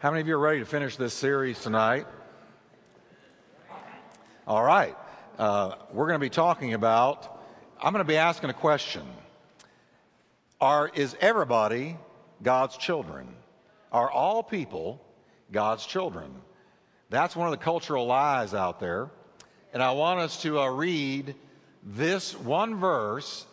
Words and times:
How 0.00 0.10
many 0.10 0.20
of 0.20 0.28
you 0.28 0.34
are 0.34 0.38
ready 0.38 0.60
to 0.60 0.64
finish 0.64 0.96
this 0.96 1.14
series 1.14 1.60
tonight? 1.60 2.06
All 4.46 4.62
right. 4.62 4.96
Uh, 5.38 5.74
we're 5.92 6.06
going 6.06 6.18
to 6.18 6.24
be 6.24 6.30
talking 6.30 6.74
about, 6.74 7.40
I'm 7.80 7.92
going 7.92 8.04
to 8.04 8.08
be 8.08 8.16
asking 8.16 8.50
a 8.50 8.54
question. 8.54 9.02
Are, 10.60 10.90
is 10.94 11.16
everybody 11.20 11.96
God's 12.42 12.76
children? 12.76 13.28
Are 13.92 14.10
all 14.10 14.42
people 14.42 15.04
God's 15.52 15.86
children? 15.86 16.32
That's 17.10 17.36
one 17.36 17.46
of 17.46 17.52
the 17.52 17.64
cultural 17.64 18.06
lies 18.06 18.54
out 18.54 18.80
there. 18.80 19.10
And 19.72 19.82
I 19.82 19.92
want 19.92 20.20
us 20.20 20.42
to 20.42 20.60
uh, 20.60 20.68
read 20.68 21.34
this 21.82 22.34
one 22.38 22.76
verse 22.76 23.46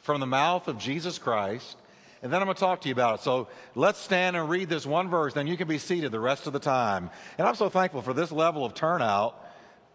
from 0.00 0.20
the 0.20 0.26
mouth 0.26 0.68
of 0.68 0.78
Jesus 0.78 1.18
Christ 1.18 1.76
and 2.22 2.32
then 2.32 2.40
I'm 2.40 2.46
going 2.46 2.54
to 2.54 2.60
talk 2.60 2.80
to 2.82 2.88
you 2.88 2.92
about 2.92 3.20
it. 3.20 3.22
So 3.22 3.48
let's 3.74 3.98
stand 3.98 4.36
and 4.36 4.48
read 4.48 4.68
this 4.68 4.84
one 4.86 5.08
verse, 5.08 5.34
then 5.34 5.46
you 5.46 5.56
can 5.56 5.68
be 5.68 5.78
seated 5.78 6.12
the 6.12 6.20
rest 6.20 6.46
of 6.46 6.52
the 6.52 6.58
time. 6.58 7.10
And 7.38 7.46
I'm 7.46 7.54
so 7.54 7.68
thankful 7.68 8.02
for 8.02 8.12
this 8.12 8.32
level 8.32 8.64
of 8.64 8.74
turnout 8.74 9.44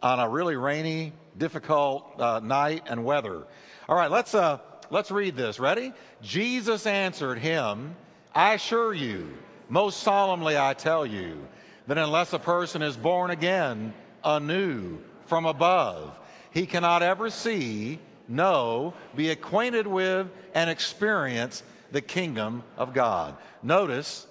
on 0.02 0.20
a 0.20 0.28
really 0.28 0.55
rainy, 0.55 1.14
difficult 1.38 2.20
uh, 2.20 2.40
night 2.41 2.84
and 2.88 3.04
weather. 3.05 3.45
All 3.88 3.95
right, 3.95 4.12
let's, 4.12 4.34
uh, 4.36 4.59
let's 4.90 5.12
read 5.12 5.36
this. 5.36 5.59
Ready? 5.59 5.94
Jesus 6.22 6.86
answered 6.86 7.38
him, 7.38 7.95
I 8.34 8.53
assure 8.53 8.94
you, 8.94 9.34
most 9.70 10.02
solemnly 10.02 10.58
I 10.58 10.73
tell 10.73 11.05
you, 11.05 11.48
that 11.88 11.98
unless 11.98 12.34
a 12.34 12.40
person 12.40 12.81
is 12.81 12.95
born 12.95 13.31
again, 13.31 13.94
anew, 14.23 15.00
from 15.26 15.45
above, 15.45 16.17
he 16.52 16.66
cannot 16.66 17.03
ever 17.03 17.30
see, 17.30 18.00
know, 18.28 18.94
be 19.16 19.30
acquainted 19.30 19.88
with, 19.88 20.28
and 20.53 20.70
experience 20.70 21.64
the 21.93 22.02
kingdom 22.02 22.63
of 22.75 22.91
God. 22.93 23.38
Notice, 23.61 24.25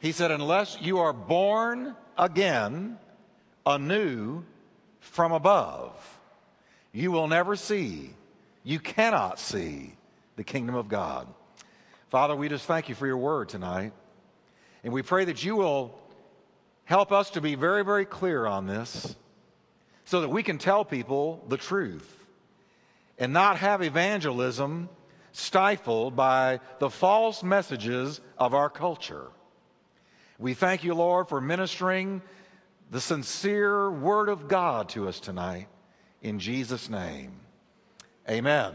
he 0.00 0.12
said, 0.12 0.30
unless 0.30 0.78
you 0.80 0.98
are 0.98 1.12
born 1.12 1.94
again, 2.16 2.98
anew 3.66 4.42
from 4.98 5.30
above, 5.30 5.92
you 6.90 7.12
will 7.12 7.28
never 7.28 7.54
see, 7.54 8.10
you 8.64 8.80
cannot 8.80 9.38
see 9.38 9.94
the 10.36 10.42
kingdom 10.42 10.74
of 10.74 10.88
God. 10.88 11.28
Father, 12.08 12.34
we 12.34 12.48
just 12.48 12.64
thank 12.64 12.88
you 12.88 12.94
for 12.94 13.06
your 13.06 13.18
word 13.18 13.50
tonight. 13.50 13.92
And 14.82 14.92
we 14.92 15.02
pray 15.02 15.26
that 15.26 15.44
you 15.44 15.54
will 15.54 15.98
help 16.84 17.12
us 17.12 17.30
to 17.30 17.42
be 17.42 17.56
very, 17.56 17.84
very 17.84 18.06
clear 18.06 18.46
on 18.46 18.66
this 18.66 19.14
so 20.06 20.22
that 20.22 20.30
we 20.30 20.42
can 20.42 20.56
tell 20.56 20.82
people 20.84 21.44
the 21.48 21.58
truth 21.58 22.24
and 23.18 23.34
not 23.34 23.58
have 23.58 23.82
evangelism 23.82 24.88
stifled 25.32 26.14
by 26.14 26.60
the 26.78 26.90
false 26.90 27.42
messages 27.42 28.20
of 28.38 28.54
our 28.54 28.70
culture. 28.70 29.28
We 30.38 30.54
thank 30.54 30.84
you, 30.84 30.94
Lord, 30.94 31.28
for 31.28 31.40
ministering 31.40 32.22
the 32.90 33.00
sincere 33.00 33.90
word 33.90 34.28
of 34.28 34.48
God 34.48 34.88
to 34.90 35.08
us 35.08 35.18
tonight. 35.18 35.68
In 36.20 36.38
Jesus' 36.38 36.88
name, 36.88 37.32
amen. 38.28 38.74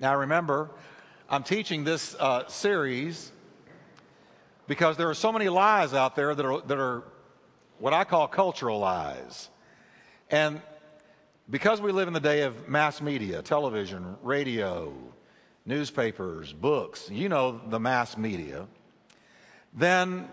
Now, 0.00 0.16
remember, 0.16 0.70
I'm 1.30 1.44
teaching 1.44 1.84
this 1.84 2.14
uh, 2.18 2.46
series 2.48 3.32
because 4.66 4.96
there 4.96 5.08
are 5.08 5.14
so 5.14 5.32
many 5.32 5.48
lies 5.48 5.94
out 5.94 6.16
there 6.16 6.34
that 6.34 6.44
are, 6.44 6.60
that 6.62 6.78
are 6.78 7.04
what 7.78 7.92
I 7.92 8.04
call 8.04 8.26
cultural 8.28 8.78
lies. 8.78 9.48
And 10.30 10.60
because 11.50 11.80
we 11.80 11.92
live 11.92 12.08
in 12.08 12.14
the 12.14 12.20
day 12.20 12.42
of 12.42 12.68
mass 12.68 13.00
media, 13.00 13.42
television, 13.42 14.16
radio, 14.22 14.92
newspapers, 15.64 16.52
books, 16.52 17.08
you 17.10 17.28
know, 17.28 17.60
the 17.68 17.78
mass 17.78 18.16
media, 18.16 18.66
then 19.72 20.28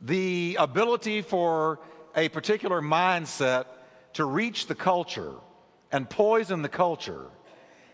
the 0.00 0.56
ability 0.58 1.22
for 1.22 1.80
a 2.14 2.28
particular 2.28 2.80
mindset 2.80 3.66
to 4.14 4.24
reach 4.24 4.66
the 4.66 4.74
culture 4.74 5.34
and 5.90 6.08
poison 6.08 6.62
the 6.62 6.68
culture 6.68 7.26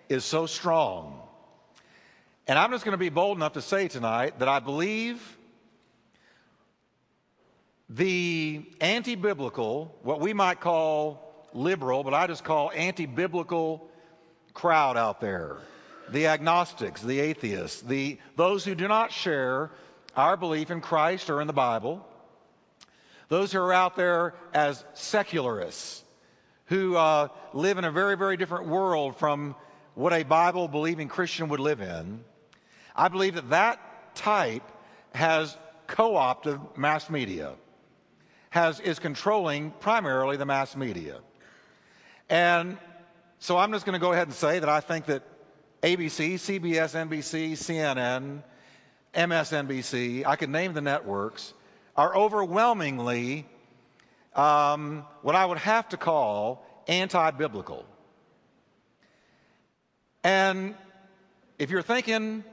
is 0.08 0.24
so 0.24 0.46
strong. 0.46 1.20
And 2.46 2.58
I'm 2.58 2.70
just 2.70 2.84
going 2.84 2.92
to 2.92 2.98
be 2.98 3.08
bold 3.08 3.38
enough 3.38 3.54
to 3.54 3.62
say 3.62 3.88
tonight 3.88 4.38
that 4.40 4.48
I 4.48 4.58
believe 4.58 5.38
the 7.88 8.64
anti 8.80 9.14
biblical, 9.14 9.96
what 10.02 10.20
we 10.20 10.32
might 10.32 10.60
call 10.60 11.48
liberal, 11.54 12.02
but 12.02 12.12
I 12.12 12.26
just 12.26 12.44
call 12.44 12.70
anti 12.74 13.06
biblical 13.06 13.88
crowd 14.52 14.96
out 14.96 15.20
there 15.20 15.58
the 16.10 16.26
agnostics, 16.26 17.02
the 17.02 17.20
atheists, 17.20 17.82
the, 17.82 18.18
those 18.36 18.64
who 18.64 18.74
do 18.74 18.88
not 18.88 19.12
share 19.12 19.70
our 20.16 20.36
belief 20.36 20.70
in 20.70 20.80
Christ 20.80 21.30
or 21.30 21.40
in 21.40 21.46
the 21.46 21.52
Bible, 21.52 22.06
those 23.28 23.52
who 23.52 23.58
are 23.58 23.72
out 23.72 23.96
there 23.96 24.34
as 24.52 24.84
secularists, 24.94 26.04
who 26.66 26.96
uh, 26.96 27.28
live 27.52 27.78
in 27.78 27.84
a 27.84 27.90
very, 27.90 28.16
very 28.16 28.36
different 28.36 28.66
world 28.68 29.16
from 29.16 29.54
what 29.94 30.12
a 30.12 30.22
Bible 30.22 30.68
believing 30.68 31.08
Christian 31.08 31.48
would 31.48 31.60
live 31.60 31.80
in, 31.80 32.24
I 32.94 33.08
believe 33.08 33.34
that 33.34 33.50
that 33.50 34.14
type 34.14 34.62
has 35.14 35.56
co 35.86 36.16
opted 36.16 36.58
mass 36.76 37.10
media, 37.10 37.54
has, 38.50 38.80
is 38.80 38.98
controlling 38.98 39.72
primarily 39.80 40.36
the 40.36 40.46
mass 40.46 40.76
media. 40.76 41.20
And 42.28 42.78
so 43.38 43.58
I'm 43.58 43.72
just 43.72 43.84
going 43.84 43.94
to 43.94 44.00
go 44.00 44.12
ahead 44.12 44.26
and 44.26 44.34
say 44.34 44.58
that 44.58 44.68
I 44.68 44.80
think 44.80 45.06
that 45.06 45.22
ABC, 45.84 46.36
CBS, 46.36 46.94
NBC, 46.96 47.52
CNN, 47.52 48.42
MSNBC, 49.12 50.24
I 50.24 50.34
could 50.36 50.48
name 50.48 50.72
the 50.72 50.80
networks, 50.80 51.52
are 51.94 52.16
overwhelmingly 52.16 53.46
um, 54.34 55.04
what 55.20 55.34
I 55.34 55.44
would 55.44 55.58
have 55.58 55.90
to 55.90 55.98
call 55.98 56.64
anti 56.88 57.30
biblical. 57.32 57.84
And 60.24 60.74
if 61.58 61.68
you're 61.68 61.82
thinking, 61.82 62.44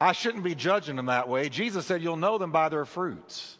I 0.00 0.12
shouldn't 0.12 0.42
be 0.42 0.54
judging 0.54 0.96
them 0.96 1.06
that 1.06 1.28
way, 1.28 1.50
Jesus 1.50 1.84
said, 1.84 2.00
You'll 2.02 2.16
know 2.16 2.38
them 2.38 2.50
by 2.50 2.70
their 2.70 2.86
fruits. 2.86 3.58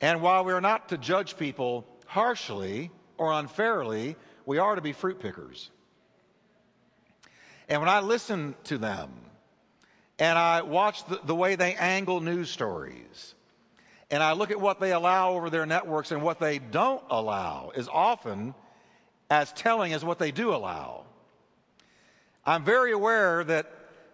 And 0.00 0.22
while 0.22 0.44
we're 0.44 0.60
not 0.60 0.90
to 0.90 0.96
judge 0.96 1.36
people 1.36 1.84
harshly 2.06 2.92
or 3.18 3.32
unfairly, 3.32 4.14
we 4.44 4.58
are 4.58 4.76
to 4.76 4.80
be 4.80 4.92
fruit 4.92 5.18
pickers. 5.18 5.72
And 7.68 7.80
when 7.80 7.88
I 7.88 8.00
listen 8.00 8.54
to 8.64 8.78
them 8.78 9.10
and 10.18 10.38
I 10.38 10.62
watch 10.62 11.04
the, 11.06 11.20
the 11.24 11.34
way 11.34 11.56
they 11.56 11.74
angle 11.74 12.20
news 12.20 12.50
stories, 12.50 13.34
and 14.10 14.22
I 14.22 14.32
look 14.32 14.50
at 14.50 14.60
what 14.60 14.80
they 14.80 14.92
allow 14.92 15.32
over 15.32 15.50
their 15.50 15.66
networks 15.66 16.12
and 16.12 16.22
what 16.22 16.38
they 16.38 16.58
don't 16.58 17.02
allow 17.10 17.72
is 17.74 17.88
often 17.88 18.54
as 19.28 19.52
telling 19.52 19.92
as 19.92 20.04
what 20.04 20.18
they 20.18 20.30
do 20.30 20.54
allow. 20.54 21.04
I'm 22.44 22.64
very 22.64 22.92
aware 22.92 23.42
that 23.42 23.72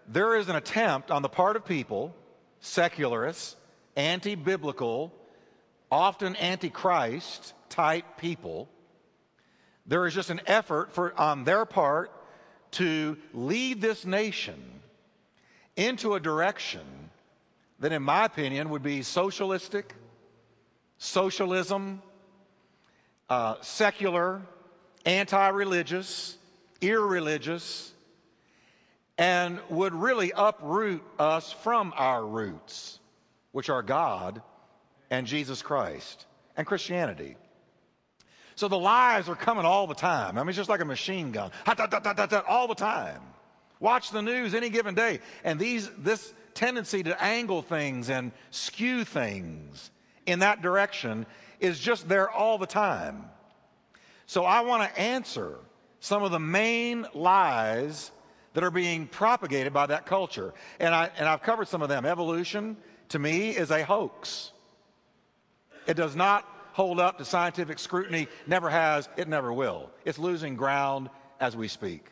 there 0.09 0.35
is 0.37 0.49
an 0.49 0.57
attempt 0.57 1.11
on 1.11 1.21
the 1.21 1.29
part 1.29 1.57
of 1.57 1.67
people, 1.67 2.15
secularists, 2.61 3.57
anti 3.95 4.35
biblical, 4.35 5.13
often 5.91 6.37
anti 6.37 6.71
Christ 6.71 7.53
type 7.69 8.17
people. 8.17 8.71
There 9.87 10.07
is 10.07 10.15
just 10.15 10.31
an 10.31 10.41
effort 10.47 10.93
for, 10.93 11.19
on 11.21 11.45
their 11.45 11.67
part 11.67 12.11
to 12.73 13.17
lead 13.33 13.81
this 13.81 14.05
nation 14.05 14.61
into 15.77 16.15
a 16.15 16.21
direction 16.21 16.83
that, 17.81 17.93
in 17.93 18.03
my 18.03 18.25
opinion, 18.25 18.71
would 18.71 18.83
be 18.83 19.03
socialistic, 19.03 19.95
socialism, 20.99 22.03
uh, 23.29 23.57
secular, 23.61 24.43
anti 25.05 25.49
religious, 25.49 26.37
irreligious, 26.81 27.93
and 29.19 29.61
would 29.69 29.95
really 29.95 30.33
uproot 30.35 31.03
us 31.19 31.53
from 31.53 31.93
our 31.97 32.25
roots, 32.25 32.99
which 33.53 33.69
are 33.69 33.83
God 33.83 34.43
and 35.11 35.27
Jesus 35.27 35.63
Christ 35.63 36.27
and 36.57 36.67
Christianity. 36.67 37.37
So 38.55 38.69
the 38.69 38.79
lies 38.79 39.29
are 39.29 39.35
coming 39.35 39.65
all 39.65 39.87
the 39.87 39.95
time. 39.95 40.37
I 40.39 40.43
mean, 40.43 40.51
it's 40.51 40.57
just 40.57 40.69
like 40.69 40.81
a 40.81 40.85
machine 40.85 41.33
gun, 41.33 41.51
all 41.67 42.69
the 42.69 42.75
time. 42.75 43.21
Watch 43.81 44.11
the 44.11 44.23
news 44.23 44.55
any 44.55 44.71
given 44.71 44.95
day. 44.95 45.21
And 45.43 45.59
these, 45.59 45.91
this 45.99 46.33
tendency 46.55 47.03
to 47.03 47.23
angle 47.23 47.63
things 47.63 48.11
and 48.11 48.33
skew 48.51 49.05
things 49.05 49.91
in 50.27 50.41
that 50.41 50.63
direction 50.63 51.27
is 51.61 51.81
just 51.81 52.09
there 52.09 52.31
all 52.31 52.59
the 52.59 52.67
time. 52.67 53.25
So 54.27 54.45
I 54.45 54.61
want 54.61 54.83
to 54.83 55.01
answer 55.01 55.59
some 56.01 56.23
of 56.23 56.31
the 56.31 56.41
main 56.41 57.07
lies 57.15 58.11
that 58.55 58.63
are 58.63 58.71
being 58.71 59.07
propagated 59.07 59.73
by 59.73 59.87
that 59.87 60.07
culture. 60.07 60.53
And, 60.79 60.95
I, 60.95 61.11
and 61.19 61.29
I've 61.29 61.43
covered 61.43 61.69
some 61.69 61.83
of 61.83 61.89
them. 61.89 62.05
Evolution, 62.05 62.77
to 63.11 63.19
me, 63.19 63.51
is 63.51 63.71
a 63.71 63.83
hoax. 63.83 64.53
It 65.87 65.95
does 65.95 66.15
not 66.15 66.52
hold 66.73 67.01
up 67.01 67.19
to 67.19 67.25
scientific 67.25 67.79
scrutiny, 67.79 68.29
never 68.47 68.69
has, 68.69 69.09
it 69.17 69.29
never 69.29 69.53
will. 69.53 69.91
It's 70.05 70.19
losing 70.19 70.57
ground 70.57 71.11
as 71.41 71.57
we 71.57 71.69
speak. 71.69 72.07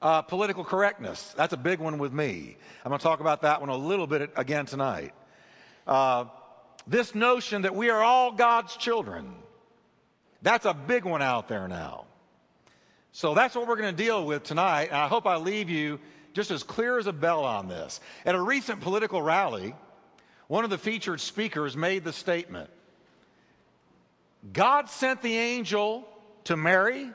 Uh, 0.00 0.20
political 0.22 0.64
correctness, 0.64 1.32
that's 1.36 1.52
a 1.52 1.56
big 1.56 1.78
one 1.78 1.98
with 1.98 2.12
me. 2.12 2.56
I'm 2.84 2.88
going 2.88 2.98
to 2.98 3.02
talk 3.02 3.20
about 3.20 3.42
that 3.42 3.60
one 3.60 3.70
a 3.70 3.76
little 3.76 4.06
bit 4.06 4.32
again 4.36 4.66
tonight. 4.66 5.14
Uh, 5.86 6.24
this 6.86 7.14
notion 7.14 7.62
that 7.62 7.74
we 7.74 7.90
are 7.90 8.02
all 8.02 8.32
God's 8.32 8.76
children. 8.76 9.32
That's 10.42 10.66
a 10.66 10.74
big 10.74 11.04
one 11.04 11.22
out 11.22 11.48
there 11.48 11.68
now. 11.68 12.06
So 13.12 13.34
that's 13.34 13.54
what 13.54 13.68
we're 13.68 13.76
going 13.76 13.94
to 13.94 14.02
deal 14.04 14.24
with 14.24 14.42
tonight. 14.42 14.88
And 14.88 14.96
I 14.96 15.06
hope 15.06 15.26
I 15.26 15.36
leave 15.36 15.70
you 15.70 16.00
just 16.32 16.50
as 16.50 16.62
clear 16.62 16.98
as 16.98 17.06
a 17.06 17.12
bell 17.12 17.44
on 17.44 17.68
this. 17.68 18.00
At 18.24 18.34
a 18.34 18.40
recent 18.40 18.80
political 18.80 19.22
rally, 19.22 19.74
one 20.52 20.64
of 20.64 20.70
the 20.70 20.76
featured 20.76 21.18
speakers 21.18 21.78
made 21.78 22.04
the 22.04 22.12
statement 22.12 22.68
God 24.52 24.90
sent 24.90 25.22
the 25.22 25.38
angel 25.38 26.06
to 26.44 26.58
Mary, 26.58 27.08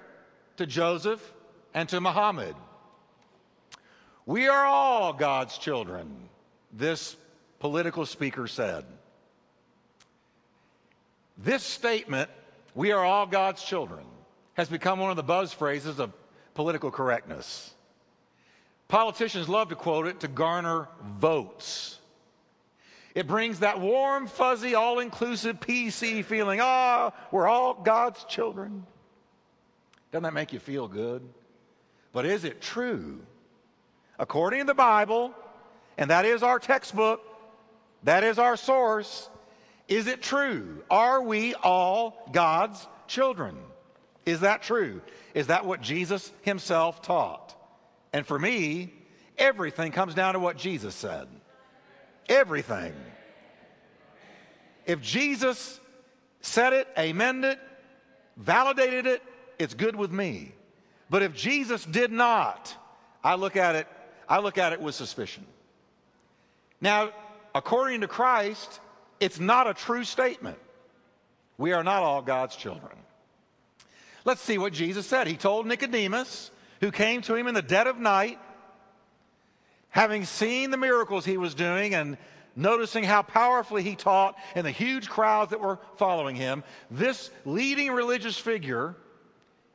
to 0.56 0.66
Joseph, 0.66 1.22
and 1.72 1.88
to 1.89 2.01
Muhammad. 2.01 2.56
We 4.25 4.48
are 4.48 4.66
all 4.66 5.13
God's 5.13 5.60
children, 5.60 6.10
this 6.74 7.16
political 7.60 8.07
speaker 8.07 8.48
said. 8.48 8.86
This 11.38 11.62
statement, 11.62 12.31
we 12.74 12.92
are 12.92 13.06
all 13.06 13.28
God's 13.28 13.63
children, 13.63 14.04
has 14.56 14.68
become 14.68 15.00
one 15.00 15.12
of 15.12 15.16
the 15.16 15.22
buzz 15.22 15.54
phrases 15.54 16.00
of 16.00 16.12
political 16.56 16.90
correctness. 16.90 17.72
Politicians 18.88 19.48
love 19.48 19.69
to 19.69 19.75
quote 19.75 20.07
it 20.07 20.22
to 20.22 20.28
garner 20.28 20.88
votes. 21.19 22.00
It 23.18 23.25
brings 23.25 23.62
that 23.62 23.81
warm, 23.81 24.28
fuzzy, 24.28 24.75
all 24.75 25.00
inclusive 25.00 25.60
PC 25.60 26.24
feeling. 26.24 26.60
Ah, 26.62 27.10
oh, 27.10 27.28
we're 27.31 27.48
all 27.48 27.74
God's 27.74 28.24
children. 28.25 28.86
Doesn't 30.12 30.22
that 30.22 30.36
make 30.36 30.54
you 30.54 30.60
feel 30.60 30.88
good? 30.88 31.28
But 32.14 32.28
is 32.28 32.44
it 32.44 32.62
true? 32.62 33.19
According 34.19 34.60
to 34.60 34.66
the 34.68 34.75
Bible, 34.75 35.34
and 35.98 36.12
that 36.12 36.25
is 36.25 36.44
our 36.44 36.60
textbook, 36.60 37.24
that 38.04 38.24
is 38.24 38.38
our 38.38 38.56
source, 38.56 39.31
is 39.88 40.06
it 40.06 40.22
true? 40.22 40.84
Are 40.88 41.19
we 41.19 41.56
all 41.56 42.30
God's 42.31 42.88
children? 43.08 43.58
Is 44.28 44.42
that 44.42 44.62
true? 44.62 45.02
Is 45.34 45.48
that 45.48 45.66
what 45.66 45.81
Jesus 45.81 46.31
himself 46.44 47.02
taught? 47.02 47.56
And 48.14 48.28
for 48.28 48.38
me, 48.38 48.94
everything 49.40 49.92
comes 49.92 50.14
down 50.14 50.36
to 50.36 50.40
what 50.40 50.56
Jesus 50.56 50.94
said. 50.94 51.28
Everything. 52.30 52.94
If 54.88 55.01
Jesus 55.01 55.80
said 56.42 56.74
it, 56.74 56.88
amened 56.95 57.44
it, 57.44 57.60
validated 58.38 59.06
it, 59.06 59.22
it's 59.60 59.74
good 59.74 59.95
with 59.95 60.12
me. 60.12 60.54
But 61.10 61.22
if 61.22 61.36
Jesus 61.36 61.86
did 61.86 62.12
not, 62.12 62.74
I 63.24 63.36
look 63.36 63.56
at 63.57 63.75
it, 63.75 63.88
I 64.28 64.39
look 64.39 64.57
at 64.57 64.74
it 64.74 64.81
with 64.81 64.95
suspicion. 64.95 65.45
Now, 66.80 67.12
according 67.54 68.01
to 68.01 68.07
Christ, 68.07 68.80
it's 69.19 69.39
not 69.39 69.68
a 69.68 69.74
true 69.74 70.04
statement. 70.04 70.57
We 71.57 71.74
are 71.74 71.83
not 71.83 72.04
all 72.04 72.22
God's 72.22 72.56
children. 72.56 72.95
Let's 74.25 74.42
see 74.42 74.57
what 74.57 74.74
Jesus 74.74 75.06
said. 75.06 75.28
He 75.28 75.36
told 75.36 75.66
Nicodemus, 75.66 76.51
who 76.81 76.92
came 76.92 77.22
to 77.24 77.36
him 77.36 77.48
in 77.48 77.56
the 77.56 77.62
dead 77.62 77.88
of 77.88 77.98
night, 77.98 78.40
having 79.90 80.25
seen 80.25 80.69
the 80.69 80.78
miracles 80.78 81.25
he 81.25 81.38
was 81.38 81.56
doing 81.56 81.95
and 81.95 82.18
noticing 82.57 83.04
how 83.04 83.21
powerfully 83.21 83.83
he 83.83 83.95
taught 83.95 84.36
and 84.56 84.65
the 84.65 84.71
huge 84.71 85.07
crowds 85.07 85.51
that 85.51 85.62
were 85.62 85.80
following 85.95 86.36
him, 86.36 86.63
this 86.92 87.30
leading 87.45 87.92
religious 87.92 88.38
figure 88.38 88.95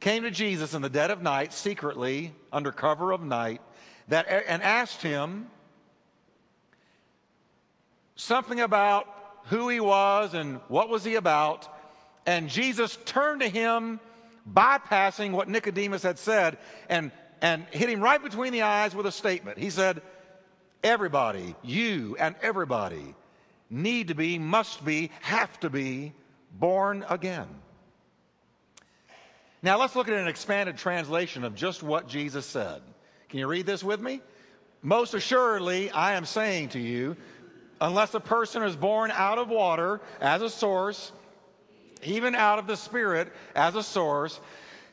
came 0.00 0.24
to 0.24 0.30
Jesus 0.30 0.74
in 0.74 0.82
the 0.82 0.90
dead 0.90 1.12
of 1.12 1.22
night, 1.22 1.52
secretly, 1.52 2.34
under 2.52 2.72
cover 2.72 3.12
of 3.12 3.22
night, 3.22 3.62
that, 4.08 4.26
and 4.48 4.62
asked 4.62 5.00
him 5.00 5.46
something 8.16 8.60
about 8.60 9.06
who 9.44 9.68
he 9.68 9.78
was 9.78 10.34
and 10.34 10.60
what 10.66 10.88
was 10.88 11.04
he 11.04 11.14
about. 11.14 11.68
And 12.26 12.48
Jesus 12.48 12.98
turned 13.04 13.42
to 13.42 13.48
him, 13.48 14.00
bypassing 14.52 15.30
what 15.30 15.48
Nicodemus 15.48 16.02
had 16.02 16.18
said, 16.18 16.58
and, 16.88 17.12
and 17.40 17.64
hit 17.70 17.88
him 17.88 18.00
right 18.00 18.22
between 18.22 18.52
the 18.52 18.62
eyes 18.62 18.94
with 18.94 19.06
a 19.06 19.12
statement. 19.12 19.56
He 19.56 19.70
said, 19.70 20.02
Everybody, 20.82 21.54
you 21.62 22.16
and 22.18 22.34
everybody, 22.42 23.14
need 23.70 24.08
to 24.08 24.14
be, 24.14 24.38
must 24.38 24.84
be, 24.84 25.10
have 25.20 25.58
to 25.60 25.70
be 25.70 26.12
born 26.58 27.04
again. 27.08 27.48
Now 29.62 29.78
let's 29.78 29.94
look 29.94 30.08
at 30.08 30.14
an 30.14 30.26
expanded 30.26 30.76
translation 30.76 31.44
of 31.44 31.54
just 31.54 31.82
what 31.82 32.08
Jesus 32.08 32.44
said. 32.44 32.82
Can 33.28 33.38
you 33.38 33.46
read 33.46 33.64
this 33.64 33.84
with 33.84 34.00
me? 34.00 34.20
Most 34.82 35.14
assuredly, 35.14 35.90
I 35.90 36.14
am 36.14 36.24
saying 36.24 36.70
to 36.70 36.80
you, 36.80 37.16
unless 37.80 38.14
a 38.14 38.20
person 38.20 38.64
is 38.64 38.74
born 38.74 39.12
out 39.12 39.38
of 39.38 39.48
water 39.48 40.00
as 40.20 40.42
a 40.42 40.50
source, 40.50 41.12
even 42.02 42.34
out 42.34 42.58
of 42.58 42.66
the 42.66 42.76
Spirit 42.76 43.32
as 43.54 43.76
a 43.76 43.82
source, 43.82 44.40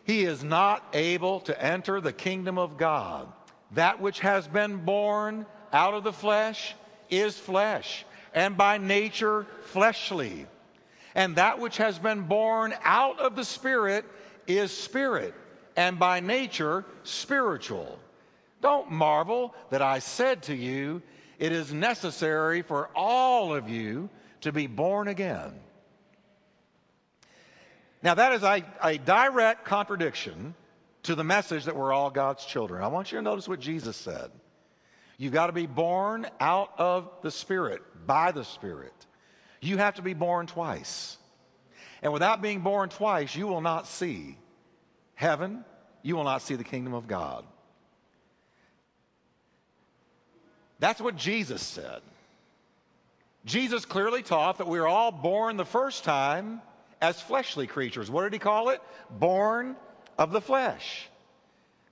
he 0.03 0.23
is 0.23 0.43
not 0.43 0.83
able 0.93 1.39
to 1.41 1.63
enter 1.63 1.99
the 1.99 2.13
kingdom 2.13 2.59
of 2.59 2.77
God. 2.77 3.27
That 3.71 3.99
which 3.99 4.19
has 4.19 4.47
been 4.47 4.77
born 4.77 5.47
out 5.73 5.93
of 5.93 6.03
the 6.03 6.13
flesh 6.13 6.75
is 7.09 7.37
flesh, 7.37 8.05
and 8.33 8.57
by 8.57 8.77
nature 8.77 9.45
fleshly. 9.65 10.45
And 11.15 11.35
that 11.35 11.59
which 11.59 11.77
has 11.77 11.97
been 11.99 12.21
born 12.21 12.73
out 12.83 13.19
of 13.19 13.35
the 13.35 13.43
Spirit 13.43 14.05
is 14.47 14.75
spirit, 14.75 15.33
and 15.75 15.99
by 15.99 16.19
nature 16.19 16.85
spiritual. 17.03 17.99
Don't 18.61 18.91
marvel 18.91 19.53
that 19.69 19.81
I 19.81 19.99
said 19.99 20.43
to 20.43 20.55
you, 20.55 21.01
it 21.37 21.51
is 21.51 21.73
necessary 21.73 22.61
for 22.61 22.89
all 22.95 23.53
of 23.55 23.69
you 23.69 24.09
to 24.41 24.51
be 24.51 24.67
born 24.67 25.07
again. 25.07 25.53
Now, 28.01 28.13
that 28.13 28.31
is 28.33 28.43
a, 28.43 28.63
a, 28.81 28.97
direct 28.97 29.65
contradiction 29.65 30.53
to 31.03 31.15
the 31.15 31.23
message 31.23 31.65
that 31.65 31.75
we're 31.75 31.91
all 31.91 32.09
God's 32.09 32.45
children. 32.45 32.81
I 32.83 32.87
want 32.87 33.11
you 33.11 33.17
to 33.17 33.21
notice 33.21 33.47
what 33.47 33.59
Jesus 33.59 33.97
said. 33.97 34.31
You've 35.19 35.33
got 35.33 35.47
to 35.47 35.53
be 35.53 35.65
born 35.65 36.25
out 36.39 36.71
of 36.77 37.11
the 37.21 37.29
Spirit, 37.29 37.81
by 38.07 38.31
the 38.31 38.45
Spirit. 38.45 38.93
You 39.59 39.77
have 39.77 39.95
to 39.95 40.01
be 40.01 40.13
born 40.13 40.47
twice. 40.47 41.17
And 42.01 42.13
without 42.13 42.41
being 42.41 42.61
born 42.61 42.87
twice, 42.87 43.35
you 43.35 43.45
will 43.45 43.59
not 43.59 43.85
see 43.85 44.37
heaven, 45.15 45.65
you 46.03 46.15
will 46.15 46.23
not 46.23 46.41
see 46.41 46.55
the 46.55 46.63
kingdom 46.63 46.93
of 46.93 47.05
God. 47.05 47.43
That's 50.79 51.01
what 51.01 51.17
Jesus 51.17 51.61
said. 51.61 51.99
Jesus 53.43 53.83
clearly 53.83 54.23
taught 54.23 54.59
that 54.59 54.67
we 54.67 54.79
are 54.79 54.87
all 54.87 55.11
born 55.11 55.57
the 55.57 55.65
first 55.65 56.05
time 56.05 56.61
as 57.01 57.19
fleshly 57.21 57.67
creatures. 57.67 58.09
What 58.09 58.23
did 58.23 58.31
he 58.31 58.39
call 58.39 58.69
it? 58.69 58.81
Born 59.09 59.75
of 60.17 60.31
the 60.31 60.39
flesh. 60.39 61.09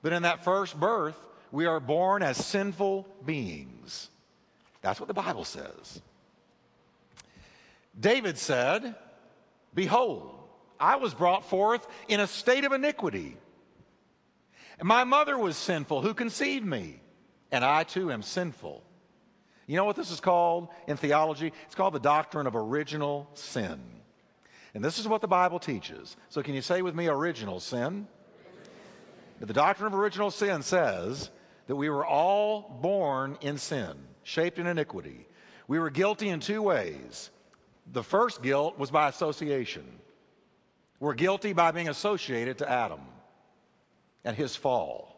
But 0.01 0.13
in 0.13 0.23
that 0.23 0.45
first 0.45 0.79
birth, 0.79 1.17
we 1.51 1.65
are 1.65 1.79
born 1.79 2.23
as 2.23 2.37
sinful 2.37 3.07
beings. 3.25 4.09
That's 4.81 4.99
what 4.99 5.07
the 5.07 5.13
Bible 5.13 5.43
says. 5.43 6.01
David 7.99 8.37
said, 8.37 8.95
Behold, 9.73 10.33
I 10.79 10.97
was 10.97 11.13
brought 11.13 11.49
forth 11.49 11.87
in 12.07 12.19
a 12.19 12.27
state 12.27 12.63
of 12.63 12.71
iniquity. 12.71 13.37
And 14.79 14.87
my 14.87 15.03
mother 15.03 15.37
was 15.37 15.57
sinful 15.57 16.01
who 16.01 16.13
conceived 16.13 16.65
me 16.65 16.99
and 17.51 17.63
I 17.65 17.83
too 17.83 18.11
am 18.11 18.21
sinful. 18.21 18.83
You 19.65 19.75
know 19.75 19.85
what 19.85 19.95
this 19.95 20.11
is 20.11 20.19
called 20.19 20.69
in 20.87 20.97
theology? 20.97 21.51
It's 21.65 21.75
called 21.75 21.93
the 21.93 21.99
doctrine 21.99 22.47
of 22.47 22.55
original 22.55 23.29
sin. 23.33 23.79
And 24.73 24.83
this 24.83 24.99
is 24.99 25.07
what 25.07 25.21
the 25.21 25.27
Bible 25.27 25.59
teaches. 25.59 26.15
So, 26.29 26.41
can 26.41 26.53
you 26.53 26.61
say 26.61 26.81
with 26.81 26.95
me, 26.95 27.07
original 27.07 27.59
sin? 27.59 28.07
The 29.39 29.53
doctrine 29.53 29.87
of 29.87 29.99
original 29.99 30.31
sin 30.31 30.61
says 30.61 31.29
that 31.67 31.75
we 31.75 31.89
were 31.89 32.05
all 32.05 32.79
born 32.81 33.37
in 33.41 33.57
sin, 33.57 33.93
shaped 34.23 34.57
in 34.57 34.67
iniquity. 34.67 35.27
We 35.67 35.79
were 35.79 35.89
guilty 35.89 36.29
in 36.29 36.39
two 36.39 36.61
ways. 36.61 37.29
The 37.91 38.03
first 38.03 38.41
guilt 38.41 38.79
was 38.79 38.89
by 38.89 39.09
association. 39.09 39.85
We're 40.99 41.13
guilty 41.13 41.53
by 41.53 41.71
being 41.71 41.89
associated 41.89 42.57
to 42.59 42.69
Adam 42.69 43.01
and 44.23 44.35
his 44.35 44.55
fall. 44.55 45.13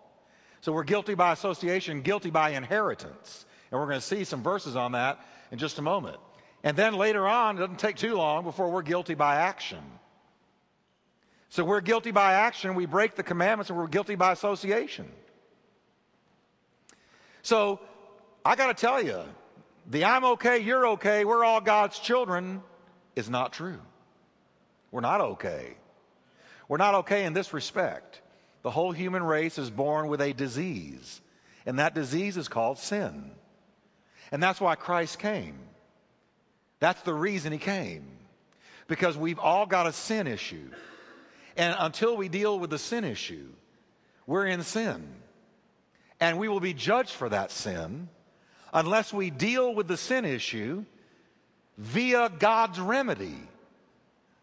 So 0.61 0.71
we're 0.71 0.83
guilty 0.83 1.15
by 1.15 1.31
association, 1.31 2.01
guilty 2.01 2.29
by 2.29 2.49
inheritance. 2.51 3.45
And 3.71 3.79
we're 3.79 3.87
going 3.87 3.99
to 3.99 4.05
see 4.05 4.23
some 4.23 4.43
verses 4.43 4.75
on 4.75 4.91
that 4.93 5.25
in 5.51 5.57
just 5.57 5.79
a 5.79 5.81
moment. 5.81 6.17
And 6.63 6.75
then 6.75 6.95
later 6.95 7.27
on, 7.27 7.57
it 7.57 7.61
doesn't 7.61 7.79
take 7.79 7.95
too 7.95 8.15
long 8.15 8.43
before 8.43 8.69
we're 8.69 8.81
guilty 8.81 9.13
by 9.13 9.35
action. 9.35 9.81
So 11.49 11.63
we're 11.63 11.81
guilty 11.81 12.11
by 12.11 12.33
action, 12.33 12.75
we 12.75 12.85
break 12.85 13.15
the 13.15 13.23
commandments, 13.23 13.69
and 13.69 13.79
we're 13.79 13.87
guilty 13.87 14.15
by 14.15 14.33
association. 14.33 15.09
So 17.41 17.79
I 18.43 18.55
got 18.55 18.75
to 18.75 18.79
tell 18.79 19.01
you, 19.01 19.21
the 19.89 20.05
I'm 20.05 20.23
okay, 20.25 20.59
you're 20.59 20.87
okay, 20.89 21.25
we're 21.25 21.43
all 21.43 21.61
God's 21.61 21.97
children 21.99 22.61
is 23.15 23.29
not 23.29 23.53
true. 23.53 23.79
We're 24.91 25.01
not 25.01 25.21
okay. 25.21 25.75
We're 26.67 26.77
not 26.77 26.95
okay 26.95 27.25
in 27.25 27.33
this 27.33 27.53
respect. 27.53 28.21
The 28.61 28.71
whole 28.71 28.91
human 28.91 29.23
race 29.23 29.57
is 29.57 29.69
born 29.69 30.07
with 30.07 30.21
a 30.21 30.33
disease, 30.33 31.21
and 31.65 31.79
that 31.79 31.95
disease 31.95 32.37
is 32.37 32.47
called 32.47 32.77
sin. 32.77 33.31
And 34.31 34.43
that's 34.43 34.61
why 34.61 34.75
Christ 34.75 35.19
came. 35.19 35.57
That's 36.79 37.01
the 37.01 37.13
reason 37.13 37.51
he 37.51 37.57
came. 37.57 38.05
Because 38.87 39.17
we've 39.17 39.39
all 39.39 39.65
got 39.65 39.87
a 39.87 39.93
sin 39.93 40.27
issue. 40.27 40.69
And 41.57 41.75
until 41.79 42.15
we 42.15 42.29
deal 42.29 42.59
with 42.59 42.69
the 42.69 42.77
sin 42.77 43.03
issue, 43.03 43.49
we're 44.25 44.45
in 44.45 44.63
sin. 44.63 45.07
And 46.19 46.37
we 46.37 46.47
will 46.47 46.59
be 46.59 46.73
judged 46.73 47.11
for 47.11 47.29
that 47.29 47.51
sin 47.51 48.09
unless 48.73 49.13
we 49.13 49.29
deal 49.29 49.73
with 49.73 49.87
the 49.87 49.97
sin 49.97 50.25
issue 50.25 50.85
via 51.77 52.29
God's 52.39 52.79
remedy, 52.79 53.37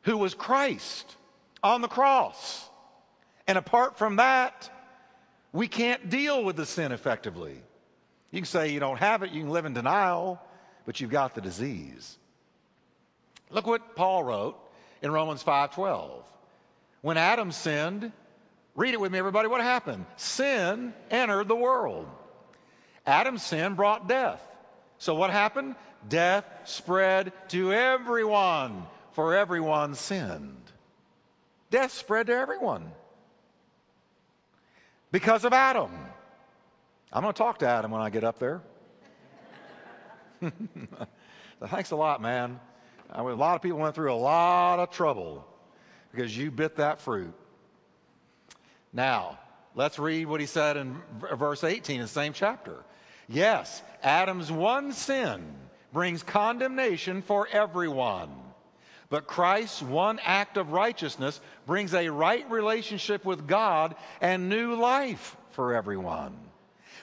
who 0.03 0.17
was 0.17 0.35
Christ 0.35 1.17
on 1.63 1.83
the 1.83 1.89
cross. 1.89 2.69
And 3.47 3.59
apart 3.59 3.99
from 3.99 4.17
that, 4.17 4.71
we 5.53 5.69
can't 5.69 6.11
deal 6.11 6.45
with 6.45 6.57
the 6.57 6.67
sin 6.67 6.93
effectively. 6.93 7.63
You 8.31 8.41
can 8.41 8.47
say 8.47 8.73
you 8.73 8.81
don't 8.81 8.99
have 8.99 9.23
it, 9.23 9.31
you 9.31 9.43
can 9.43 9.51
live 9.51 9.65
in 9.65 9.75
denial, 9.75 10.41
but 10.85 11.01
you've 11.01 11.11
got 11.11 11.35
the 11.35 11.41
disease. 11.41 12.19
Look 13.51 13.67
what 13.67 13.95
Paul 13.95 14.25
wrote 14.25 14.59
in 15.03 15.11
Romans 15.13 15.43
5:12. 15.43 16.25
When 17.03 17.17
Adam 17.17 17.53
sinned, 17.53 18.13
read 18.77 18.95
it 18.95 19.01
with 19.01 19.11
me 19.11 19.19
everybody, 19.19 19.49
what 19.49 19.63
happened? 19.63 20.07
Sin 20.17 20.95
entered 21.11 21.49
the 21.49 21.57
world. 21.57 22.07
Adam's 23.07 23.43
sin 23.43 23.75
brought 23.75 24.09
death. 24.09 24.43
So 24.99 25.15
what 25.15 25.31
happened? 25.31 25.75
Death 26.09 26.45
spread 26.65 27.33
to 27.49 27.73
everyone, 27.73 28.87
for 29.13 29.35
everyone 29.35 29.95
sinned. 29.95 30.57
Death 31.71 31.93
spread 31.93 32.29
to 32.29 32.35
everyone 32.35 32.93
because 35.11 35.45
of 35.45 35.53
Adam. 35.53 35.91
I'm 37.13 37.23
going 37.23 37.33
to 37.33 37.39
talk 37.39 37.59
to 37.61 37.69
Adam 37.69 37.91
when 37.91 38.03
I 38.03 38.11
get 38.11 38.25
up 38.25 38.39
there. 38.39 38.63
Thanks 41.67 41.91
a 41.91 41.97
lot, 41.97 42.21
man. 42.21 42.61
A 43.11 43.23
lot 43.23 43.57
of 43.57 43.63
people 43.63 43.79
went 43.79 43.95
through 43.95 44.13
a 44.13 44.15
lot 44.15 44.79
of 44.79 44.91
trouble 44.91 45.47
because 46.13 46.37
you 46.37 46.51
bit 46.51 46.77
that 46.77 47.01
fruit. 47.01 47.33
Now, 48.93 49.39
let's 49.75 49.99
read 49.99 50.27
what 50.27 50.41
he 50.41 50.47
said 50.47 50.77
in 50.77 51.01
verse 51.35 51.65
18 51.65 51.97
in 51.97 52.03
the 52.03 52.09
same 52.09 52.33
chapter. 52.33 52.85
Yes, 53.29 53.83
Adam's 54.03 54.51
one 54.51 54.93
sin 54.93 55.45
brings 55.93 56.23
condemnation 56.23 57.23
for 57.23 57.49
everyone. 57.51 58.31
But 59.09 59.27
Christ's 59.27 59.83
one 59.83 60.19
act 60.25 60.57
of 60.57 60.73
righteousness 60.73 61.41
brings 61.65 61.95
a 61.95 62.09
right 62.09 62.49
relationship 62.51 63.25
with 63.25 63.47
God 63.47 63.95
and 64.21 64.49
new 64.49 64.75
life 64.75 65.37
for 65.51 65.75
everyone. 65.75 66.37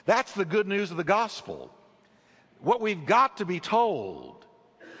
That's 0.04 0.32
the 0.32 0.44
good 0.44 0.68
news 0.68 0.90
of 0.90 0.96
the 0.96 1.04
gospel. 1.04 1.70
What 2.60 2.80
we've 2.80 3.06
got 3.06 3.38
to 3.38 3.46
be 3.46 3.58
told. 3.58 4.44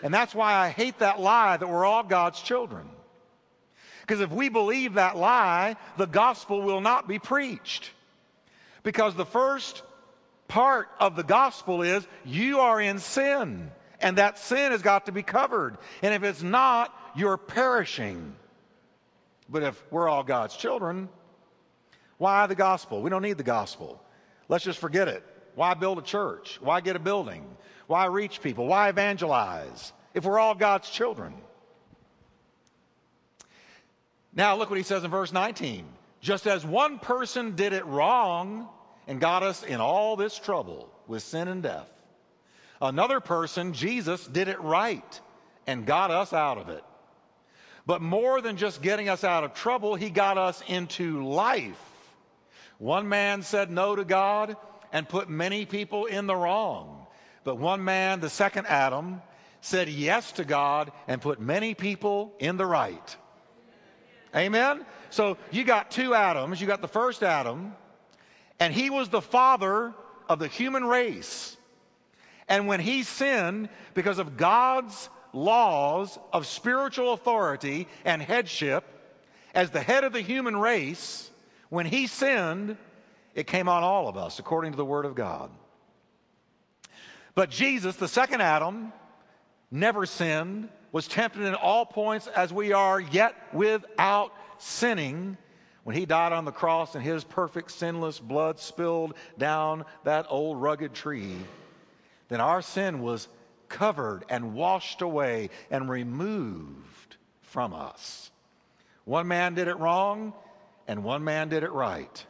And 0.02 0.12
that's 0.12 0.34
why 0.34 0.54
I 0.54 0.70
hate 0.70 0.98
that 0.98 1.20
lie 1.20 1.56
that 1.56 1.68
we're 1.68 1.84
all 1.84 2.02
God's 2.02 2.40
children. 2.40 2.88
Because 4.06 4.20
if 4.20 4.30
we 4.30 4.50
believe 4.50 4.94
that 4.94 5.16
lie, 5.16 5.76
the 5.96 6.06
gospel 6.06 6.60
will 6.60 6.82
not 6.82 7.08
be 7.08 7.18
preached. 7.18 7.90
Because 8.82 9.14
the 9.14 9.24
first 9.24 9.82
part 10.46 10.88
of 11.00 11.16
the 11.16 11.22
gospel 11.22 11.80
is 11.80 12.06
you 12.22 12.60
are 12.60 12.78
in 12.78 12.98
sin, 12.98 13.70
and 14.00 14.18
that 14.18 14.38
sin 14.38 14.72
has 14.72 14.82
got 14.82 15.06
to 15.06 15.12
be 15.12 15.22
covered. 15.22 15.78
And 16.02 16.12
if 16.12 16.22
it's 16.22 16.42
not, 16.42 16.94
you're 17.16 17.38
perishing. 17.38 18.36
But 19.48 19.62
if 19.62 19.82
we're 19.90 20.06
all 20.06 20.22
God's 20.22 20.54
children, 20.54 21.08
why 22.18 22.46
the 22.46 22.54
gospel? 22.54 23.00
We 23.00 23.08
don't 23.08 23.22
need 23.22 23.38
the 23.38 23.42
gospel. 23.42 24.02
Let's 24.50 24.64
just 24.64 24.80
forget 24.80 25.08
it. 25.08 25.24
Why 25.54 25.72
build 25.72 25.98
a 25.98 26.02
church? 26.02 26.58
Why 26.60 26.82
get 26.82 26.94
a 26.94 26.98
building? 26.98 27.46
Why 27.86 28.04
reach 28.04 28.42
people? 28.42 28.66
Why 28.66 28.90
evangelize 28.90 29.94
if 30.12 30.24
we're 30.24 30.38
all 30.38 30.54
God's 30.54 30.90
children? 30.90 31.32
Now, 34.36 34.56
look 34.56 34.70
what 34.70 34.76
he 34.76 34.82
says 34.82 35.04
in 35.04 35.10
verse 35.10 35.32
19. 35.32 35.86
Just 36.20 36.46
as 36.46 36.64
one 36.64 36.98
person 36.98 37.54
did 37.54 37.72
it 37.72 37.84
wrong 37.86 38.68
and 39.06 39.20
got 39.20 39.42
us 39.42 39.62
in 39.62 39.80
all 39.80 40.16
this 40.16 40.38
trouble 40.38 40.90
with 41.06 41.22
sin 41.22 41.48
and 41.48 41.62
death, 41.62 41.88
another 42.80 43.20
person, 43.20 43.72
Jesus, 43.72 44.26
did 44.26 44.48
it 44.48 44.60
right 44.60 45.20
and 45.66 45.86
got 45.86 46.10
us 46.10 46.32
out 46.32 46.58
of 46.58 46.68
it. 46.68 46.82
But 47.86 48.00
more 48.00 48.40
than 48.40 48.56
just 48.56 48.80
getting 48.80 49.08
us 49.08 49.24
out 49.24 49.44
of 49.44 49.52
trouble, 49.52 49.94
he 49.94 50.08
got 50.08 50.38
us 50.38 50.62
into 50.66 51.22
life. 51.22 51.78
One 52.78 53.08
man 53.08 53.42
said 53.42 53.70
no 53.70 53.94
to 53.94 54.04
God 54.04 54.56
and 54.92 55.08
put 55.08 55.28
many 55.28 55.66
people 55.66 56.06
in 56.06 56.26
the 56.26 56.34
wrong. 56.34 57.06
But 57.44 57.58
one 57.58 57.84
man, 57.84 58.20
the 58.20 58.30
second 58.30 58.66
Adam, 58.66 59.20
said 59.60 59.88
yes 59.88 60.32
to 60.32 60.44
God 60.44 60.92
and 61.06 61.20
put 61.20 61.40
many 61.40 61.74
people 61.74 62.32
in 62.38 62.56
the 62.56 62.66
right. 62.66 63.16
Amen? 64.34 64.84
So 65.10 65.36
you 65.50 65.64
got 65.64 65.90
two 65.90 66.14
Adams. 66.14 66.60
You 66.60 66.66
got 66.66 66.80
the 66.82 66.88
first 66.88 67.22
Adam, 67.22 67.74
and 68.58 68.72
he 68.72 68.90
was 68.90 69.08
the 69.08 69.22
father 69.22 69.94
of 70.28 70.38
the 70.38 70.48
human 70.48 70.84
race. 70.84 71.56
And 72.48 72.66
when 72.66 72.80
he 72.80 73.02
sinned, 73.02 73.68
because 73.94 74.18
of 74.18 74.36
God's 74.36 75.08
laws 75.32 76.18
of 76.32 76.46
spiritual 76.46 77.12
authority 77.12 77.88
and 78.04 78.20
headship 78.20 78.84
as 79.54 79.70
the 79.70 79.80
head 79.80 80.04
of 80.04 80.12
the 80.12 80.20
human 80.20 80.56
race, 80.56 81.30
when 81.68 81.86
he 81.86 82.06
sinned, 82.06 82.76
it 83.34 83.46
came 83.46 83.68
on 83.68 83.82
all 83.82 84.08
of 84.08 84.16
us 84.16 84.38
according 84.38 84.72
to 84.72 84.76
the 84.76 84.84
Word 84.84 85.04
of 85.04 85.14
God. 85.14 85.50
But 87.34 87.50
Jesus, 87.50 87.96
the 87.96 88.08
second 88.08 88.42
Adam, 88.42 88.92
never 89.70 90.06
sinned, 90.06 90.68
was 90.94 91.08
tempted 91.08 91.42
in 91.42 91.56
all 91.56 91.84
points 91.84 92.28
as 92.28 92.52
we 92.52 92.72
are, 92.72 93.00
yet 93.00 93.34
without 93.52 94.32
sinning. 94.58 95.36
When 95.82 95.96
he 95.96 96.06
died 96.06 96.32
on 96.32 96.44
the 96.44 96.52
cross 96.52 96.94
and 96.94 97.02
his 97.02 97.24
perfect 97.24 97.72
sinless 97.72 98.20
blood 98.20 98.60
spilled 98.60 99.14
down 99.36 99.86
that 100.04 100.26
old 100.28 100.62
rugged 100.62 100.94
tree, 100.94 101.34
then 102.28 102.40
our 102.40 102.62
sin 102.62 103.00
was 103.02 103.26
covered 103.68 104.24
and 104.28 104.54
washed 104.54 105.02
away 105.02 105.50
and 105.68 105.90
removed 105.90 107.16
from 107.42 107.74
us. 107.74 108.30
One 109.04 109.26
man 109.26 109.54
did 109.54 109.66
it 109.66 109.76
wrong, 109.78 110.32
and 110.86 111.02
one 111.02 111.24
man 111.24 111.48
did 111.48 111.64
it 111.64 111.72
right. 111.72 112.24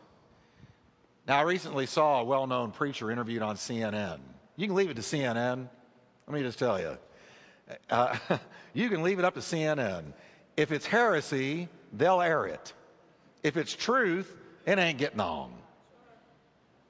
Now, 1.29 1.39
I 1.39 1.43
recently 1.43 1.85
saw 1.85 2.23
a 2.23 2.25
well 2.25 2.47
known 2.47 2.71
preacher 2.71 3.11
interviewed 3.11 3.43
on 3.43 3.57
CNN. 3.57 4.21
You 4.57 4.67
can 4.67 4.75
leave 4.75 4.89
it 4.89 4.97
to 4.97 5.03
CNN. 5.03 5.69
Let 6.27 6.35
me 6.35 6.41
just 6.41 6.59
tell 6.59 6.81
you. 6.81 6.97
Uh, 7.91 8.17
you 8.75 8.89
can 8.89 9.03
leave 9.03 9.19
it 9.19 9.25
up 9.25 9.35
to 9.35 9.41
CNN. 9.41 10.05
If 10.57 10.73
it's 10.73 10.87
heresy, 10.87 11.69
they'll 11.93 12.21
air 12.21 12.47
it. 12.47 12.73
If 13.43 13.57
it's 13.57 13.75
truth, 13.75 14.35
it 14.67 14.79
ain't 14.79 14.99
getting 14.99 15.21
on. 15.21 15.53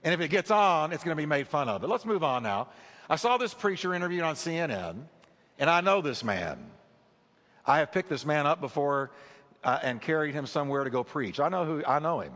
And 0.03 0.13
if 0.13 0.21
it 0.21 0.29
gets 0.29 0.51
on, 0.51 0.93
it's 0.93 1.03
going 1.03 1.17
to 1.17 1.21
be 1.21 1.27
made 1.27 1.49
fun 1.49 1.69
of. 1.69 1.81
But 1.81 1.91
let's 1.91 2.05
move 2.05 2.23
on 2.23 2.43
now. 2.43 2.69
I 3.09 3.17
saw 3.17 3.39
this 3.39 3.55
preacher 3.55 3.95
interviewed 3.95 4.23
on 4.23 4.35
CNN, 4.35 4.97
and 5.59 5.71
I 5.71 5.81
know 5.81 6.01
this 6.01 6.23
man. 6.23 6.59
I 7.67 7.79
have 7.79 7.93
picked 7.93 8.11
this 8.11 8.27
man 8.27 8.47
up 8.47 8.61
before 8.61 9.11
uh, 9.63 9.79
and 9.83 10.01
carried 10.01 10.35
him 10.35 10.47
somewhere 10.47 10.85
to 10.85 10.91
go 10.91 11.05
preach. 11.05 11.41
I 11.41 11.49
know 11.49 11.65
who 11.65 11.85
I 11.87 11.99
know 11.99 12.21
him. 12.21 12.33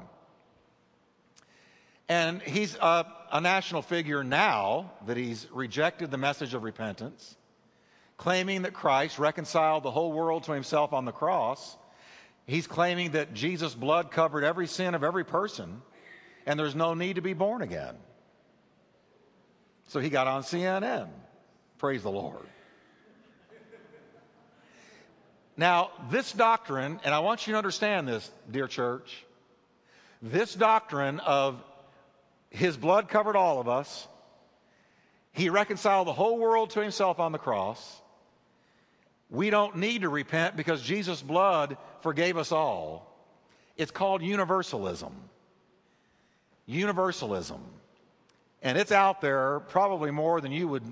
And 2.08 2.40
he's 2.40 2.74
a, 2.76 3.06
a 3.30 3.40
national 3.40 3.82
figure 3.82 4.24
now 4.24 4.92
that 5.06 5.18
he's 5.18 5.46
rejected 5.52 6.10
the 6.10 6.16
message 6.16 6.54
of 6.54 6.62
repentance, 6.62 7.36
claiming 8.18 8.62
that 8.62 8.74
Christ 8.74 9.18
reconciled 9.18 9.84
the 9.84 9.90
whole 9.90 10.12
world 10.12 10.42
to 10.44 10.52
himself 10.52 10.92
on 10.92 11.04
the 11.04 11.12
cross. 11.12 11.76
He's 12.46 12.66
claiming 12.66 13.12
that 13.12 13.32
Jesus' 13.32 13.74
blood 13.74 14.10
covered 14.10 14.44
every 14.44 14.66
sin 14.66 14.94
of 14.94 15.04
every 15.04 15.24
person, 15.24 15.80
and 16.44 16.58
there's 16.58 16.74
no 16.74 16.94
need 16.94 17.14
to 17.14 17.22
be 17.22 17.32
born 17.32 17.62
again. 17.62 17.94
So 19.86 20.00
he 20.00 20.10
got 20.10 20.26
on 20.26 20.42
CNN. 20.42 21.08
Praise 21.78 22.02
the 22.02 22.10
Lord. 22.10 22.46
Now, 25.56 25.90
this 26.10 26.32
doctrine, 26.32 27.00
and 27.04 27.14
I 27.14 27.20
want 27.20 27.46
you 27.46 27.52
to 27.52 27.58
understand 27.58 28.06
this, 28.06 28.30
dear 28.50 28.68
church, 28.68 29.24
this 30.22 30.54
doctrine 30.54 31.20
of 31.20 31.62
his 32.50 32.76
blood 32.76 33.08
covered 33.08 33.36
all 33.36 33.60
of 33.60 33.68
us, 33.68 34.06
he 35.32 35.50
reconciled 35.50 36.06
the 36.06 36.12
whole 36.12 36.38
world 36.38 36.70
to 36.70 36.80
himself 36.80 37.20
on 37.20 37.32
the 37.32 37.38
cross. 37.38 38.00
We 39.30 39.50
don't 39.50 39.76
need 39.76 40.02
to 40.02 40.08
repent 40.08 40.56
because 40.56 40.82
Jesus' 40.82 41.20
blood 41.20 41.76
forgave 42.00 42.36
us 42.36 42.52
all. 42.52 43.14
It's 43.76 43.90
called 43.90 44.22
universalism. 44.22 45.12
Universalism. 46.66 47.60
And 48.62 48.78
it's 48.78 48.92
out 48.92 49.20
there 49.20 49.60
probably 49.60 50.10
more 50.10 50.40
than 50.40 50.52
you 50.52 50.66
would 50.68 50.84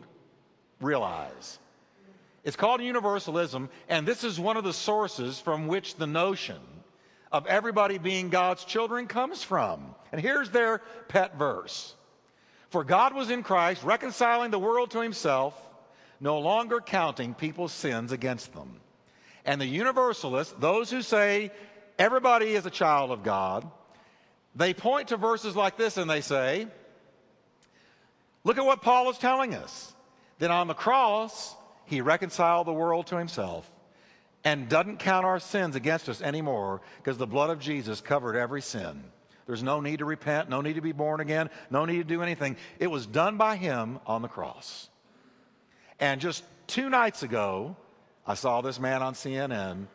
realize. 0.81 1.59
It's 2.45 2.57
called 2.57 2.81
universalism, 2.81 3.69
and 3.89 4.07
this 4.07 4.23
is 4.23 4.39
one 4.39 4.57
of 4.57 4.63
the 4.63 4.73
sources 4.73 5.41
from 5.41 5.67
which 5.67 5.97
the 5.97 6.07
notion 6.07 6.61
of 7.33 7.47
everybody 7.49 7.99
being 7.99 8.29
God's 8.29 8.65
children 8.65 9.09
comes 9.09 9.43
from. 9.43 9.95
And 10.13 10.21
here's 10.21 10.51
their 10.51 10.79
pet 11.09 11.37
verse 11.37 11.95
For 12.71 12.85
God 12.85 13.15
was 13.15 13.31
in 13.31 13.43
Christ, 13.43 13.83
reconciling 13.83 14.53
the 14.53 14.61
world 14.61 14.93
to 14.93 15.01
himself, 15.01 15.61
no 16.21 16.39
longer 16.39 16.81
counting 16.81 17.35
people's 17.35 17.73
sins 17.73 18.13
against 18.13 18.53
them. 18.53 18.81
And 19.45 19.61
the 19.61 19.67
universalists, 19.67 20.55
those 20.59 20.91
who 20.91 21.03
say 21.03 21.53
everybody 21.99 22.55
is 22.55 22.67
a 22.67 22.71
child 22.71 23.11
of 23.11 23.23
God, 23.23 23.71
they 24.55 24.75
point 24.75 25.09
to 25.09 25.17
verses 25.17 25.55
like 25.55 25.77
this 25.77 25.97
and 25.97 26.11
they 26.11 26.21
say, 26.21 26.67
Look 28.45 28.59
at 28.59 28.65
what 28.65 28.81
Paul 28.81 29.11
is 29.11 29.19
telling 29.19 29.55
us. 29.55 29.93
That 30.39 30.51
on 30.51 30.69
the 30.69 30.75
cross, 30.75 31.57
he 31.87 32.01
reconciled 32.01 32.67
the 32.67 32.73
world 32.73 33.07
to 33.09 33.17
himself 33.17 33.69
and 34.45 34.69
doesn't 34.69 34.99
count 34.99 35.25
our 35.25 35.41
sins 35.41 35.75
against 35.75 36.09
us 36.09 36.23
anymore 36.23 36.81
because 36.99 37.19
the 37.19 37.27
blood 37.27 37.51
of 37.51 37.59
Jesus 37.59 38.01
covered 38.01 38.37
every 38.37 38.63
sin. 38.63 39.03
There's 39.47 39.63
no 39.63 39.81
need 39.81 39.99
to 39.99 40.05
repent, 40.05 40.49
no 40.49 40.61
need 40.61 40.75
to 40.75 40.81
be 40.81 40.93
born 40.93 41.21
again, 41.21 41.51
no 41.71 41.85
need 41.85 41.99
to 41.99 42.05
do 42.05 42.23
anything. 42.23 42.57
It 42.79 42.89
was 42.89 43.07
done 43.07 43.37
by 43.37 43.57
him 43.57 43.99
on 44.07 44.23
the 44.23 44.29
cross. 44.29 44.89
And 46.01 46.21
just 46.21 46.45
two 46.67 46.91
nights 46.91 47.23
ago, 47.23 47.77
I 48.27 48.35
saw 48.35 48.61
this 48.61 48.79
man 48.79 49.03
on 49.03 49.15
CNN 49.15 49.87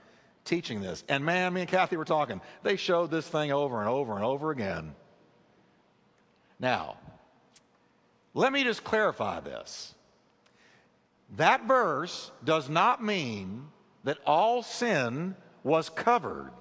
teaching 0.46 0.82
this. 0.82 1.04
And 1.08 1.24
man, 1.24 1.54
me 1.54 1.62
and 1.62 1.70
Kathy 1.70 1.98
were 1.98 2.06
talking. 2.06 2.42
They 2.64 2.76
showed 2.76 3.12
this 3.12 3.28
thing 3.28 3.52
over 3.52 3.80
and 3.80 3.90
over 3.90 4.16
and 4.16 4.24
over 4.24 4.52
again. 4.52 4.96
Now, 6.60 6.98
let 8.34 8.54
me 8.54 8.64
just 8.64 8.84
clarify 8.84 9.40
this. 9.40 9.94
That 11.38 11.66
verse 11.66 12.32
does 12.44 12.70
not 12.70 13.04
mean 13.04 13.68
that 14.04 14.18
all 14.26 14.64
sin 14.64 15.36
was 15.64 15.90
covered, 15.90 16.52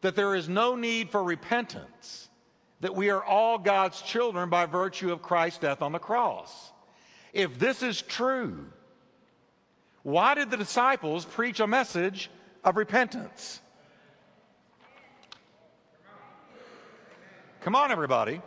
that 0.00 0.14
there 0.14 0.34
is 0.34 0.48
no 0.48 0.76
need 0.76 1.10
for 1.10 1.22
repentance, 1.22 2.28
that 2.80 2.94
we 2.94 3.10
are 3.10 3.22
all 3.22 3.58
God's 3.58 4.00
children 4.02 4.48
by 4.48 4.66
virtue 4.66 5.12
of 5.12 5.22
Christ's 5.22 5.58
death 5.58 5.82
on 5.82 5.92
the 5.92 5.98
cross. 5.98 6.72
If 7.32 7.58
this 7.58 7.82
is 7.82 8.02
true, 8.02 8.66
why 10.02 10.34
did 10.34 10.50
the 10.50 10.56
disciples 10.56 11.24
preach 11.24 11.60
a 11.60 11.66
message 11.66 12.30
of 12.64 12.76
repentance? 12.76 13.60
Come 17.62 17.74
on, 17.74 17.92
everybody. 17.92 18.42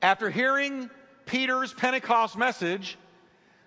After 0.00 0.30
hearing 0.30 0.88
Peter's 1.26 1.74
Pentecost 1.74 2.36
message, 2.36 2.96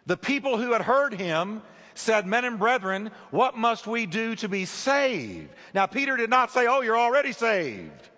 the 0.06 0.18
people 0.18 0.58
who 0.58 0.72
had 0.72 0.82
heard 0.82 1.13
him 1.13 1.62
said, 1.94 2.25
Men 2.25 2.46
and 2.46 2.58
brethren, 2.58 3.12
what 3.32 3.58
must 3.58 3.86
we 3.86 4.06
do 4.06 4.36
to 4.38 4.48
be 4.48 4.65
saved? 4.65 5.50
Now, 5.74 5.86
Peter 5.86 6.15
did 6.15 6.30
not 6.30 6.51
say, 6.51 6.68
Oh, 6.68 6.82
you're 6.82 6.98
already 6.98 7.34
saved. 7.34 8.10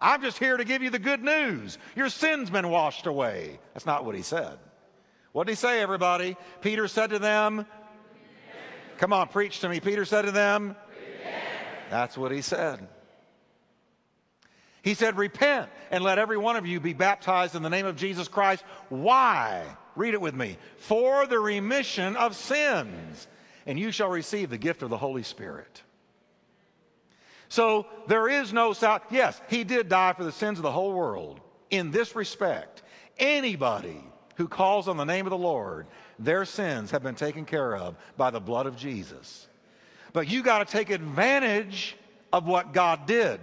I'm 0.00 0.22
just 0.22 0.38
here 0.38 0.56
to 0.56 0.64
give 0.64 0.82
you 0.82 0.90
the 0.90 0.98
good 0.98 1.22
news. 1.22 1.78
Your 1.96 2.08
sin's 2.08 2.50
been 2.50 2.68
washed 2.68 3.06
away. 3.06 3.58
That's 3.74 3.86
not 3.86 4.04
what 4.04 4.14
he 4.14 4.22
said. 4.22 4.58
What 5.32 5.46
did 5.46 5.52
he 5.52 5.56
say, 5.56 5.80
everybody? 5.80 6.36
Peter 6.60 6.88
said 6.88 7.10
to 7.10 7.18
them, 7.18 7.66
Come 8.98 9.12
on, 9.12 9.28
preach 9.28 9.60
to 9.60 9.68
me. 9.68 9.80
Peter 9.80 10.04
said 10.04 10.22
to 10.22 10.32
them, 10.32 10.76
That's 11.90 12.18
what 12.18 12.32
he 12.32 12.42
said. 12.42 12.86
He 14.82 14.94
said, 14.94 15.16
Repent 15.16 15.68
and 15.90 16.02
let 16.02 16.18
every 16.18 16.36
one 16.36 16.56
of 16.56 16.66
you 16.66 16.80
be 16.80 16.92
baptized 16.92 17.54
in 17.54 17.62
the 17.62 17.70
name 17.70 17.86
of 17.86 17.96
Jesus 17.96 18.28
Christ. 18.28 18.64
Why? 18.88 19.64
Read 19.96 20.14
it 20.14 20.20
with 20.20 20.34
me. 20.34 20.56
For 20.78 21.26
the 21.26 21.38
remission 21.38 22.16
of 22.16 22.36
sins, 22.36 23.26
and 23.66 23.78
you 23.78 23.90
shall 23.90 24.08
receive 24.08 24.50
the 24.50 24.58
gift 24.58 24.82
of 24.82 24.90
the 24.90 24.96
Holy 24.96 25.22
Spirit. 25.22 25.82
So 27.48 27.86
there 28.06 28.28
is 28.28 28.52
no 28.52 28.72
south. 28.72 29.02
Yes, 29.10 29.40
he 29.48 29.64
did 29.64 29.88
die 29.88 30.12
for 30.12 30.24
the 30.24 30.32
sins 30.32 30.58
of 30.58 30.62
the 30.62 30.72
whole 30.72 30.92
world. 30.92 31.40
In 31.70 31.90
this 31.90 32.14
respect, 32.14 32.82
anybody 33.18 34.02
who 34.36 34.48
calls 34.48 34.88
on 34.88 34.96
the 34.96 35.04
name 35.04 35.26
of 35.26 35.30
the 35.30 35.38
Lord, 35.38 35.86
their 36.18 36.44
sins 36.44 36.90
have 36.90 37.02
been 37.02 37.14
taken 37.14 37.44
care 37.44 37.76
of 37.76 37.96
by 38.16 38.30
the 38.30 38.40
blood 38.40 38.66
of 38.66 38.76
Jesus. 38.76 39.46
But 40.12 40.28
you 40.28 40.42
got 40.42 40.66
to 40.66 40.72
take 40.72 40.90
advantage 40.90 41.96
of 42.32 42.46
what 42.46 42.72
God 42.72 43.06
did. 43.06 43.40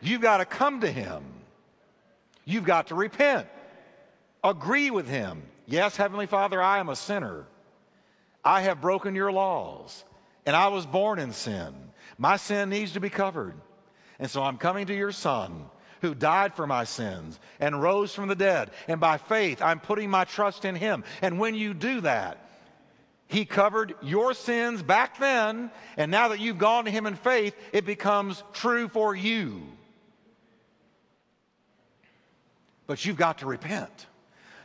You've 0.00 0.20
got 0.20 0.38
to 0.38 0.44
come 0.44 0.80
to 0.80 0.90
Him. 0.90 1.22
You've 2.44 2.64
got 2.64 2.88
to 2.88 2.94
repent. 2.94 3.46
Agree 4.44 4.90
with 4.90 5.08
Him. 5.08 5.42
Yes, 5.66 5.96
Heavenly 5.96 6.26
Father, 6.26 6.62
I 6.62 6.78
am 6.78 6.88
a 6.88 6.96
sinner. 6.96 7.46
I 8.44 8.60
have 8.62 8.80
broken 8.80 9.14
your 9.14 9.32
laws, 9.32 10.04
and 10.44 10.54
I 10.54 10.68
was 10.68 10.86
born 10.86 11.18
in 11.18 11.32
sin. 11.32 11.74
My 12.18 12.36
sin 12.36 12.70
needs 12.70 12.92
to 12.92 13.00
be 13.00 13.10
covered. 13.10 13.54
And 14.18 14.30
so 14.30 14.42
I'm 14.42 14.56
coming 14.56 14.86
to 14.86 14.94
your 14.94 15.12
Son 15.12 15.66
who 16.02 16.14
died 16.14 16.54
for 16.54 16.66
my 16.66 16.84
sins 16.84 17.38
and 17.60 17.82
rose 17.82 18.14
from 18.14 18.28
the 18.28 18.34
dead. 18.34 18.70
And 18.88 19.00
by 19.00 19.18
faith, 19.18 19.62
I'm 19.62 19.80
putting 19.80 20.10
my 20.10 20.24
trust 20.24 20.64
in 20.64 20.74
him. 20.74 21.04
And 21.22 21.38
when 21.38 21.54
you 21.54 21.74
do 21.74 22.00
that, 22.02 22.38
he 23.28 23.44
covered 23.44 23.94
your 24.02 24.34
sins 24.34 24.82
back 24.82 25.18
then, 25.18 25.70
and 25.96 26.10
now 26.10 26.28
that 26.28 26.38
you've 26.38 26.58
gone 26.58 26.84
to 26.84 26.92
him 26.92 27.06
in 27.06 27.16
faith, 27.16 27.56
it 27.72 27.84
becomes 27.84 28.44
true 28.52 28.88
for 28.88 29.16
you. 29.16 29.62
But 32.86 33.04
you've 33.04 33.16
got 33.16 33.38
to 33.38 33.46
repent. 33.46 34.06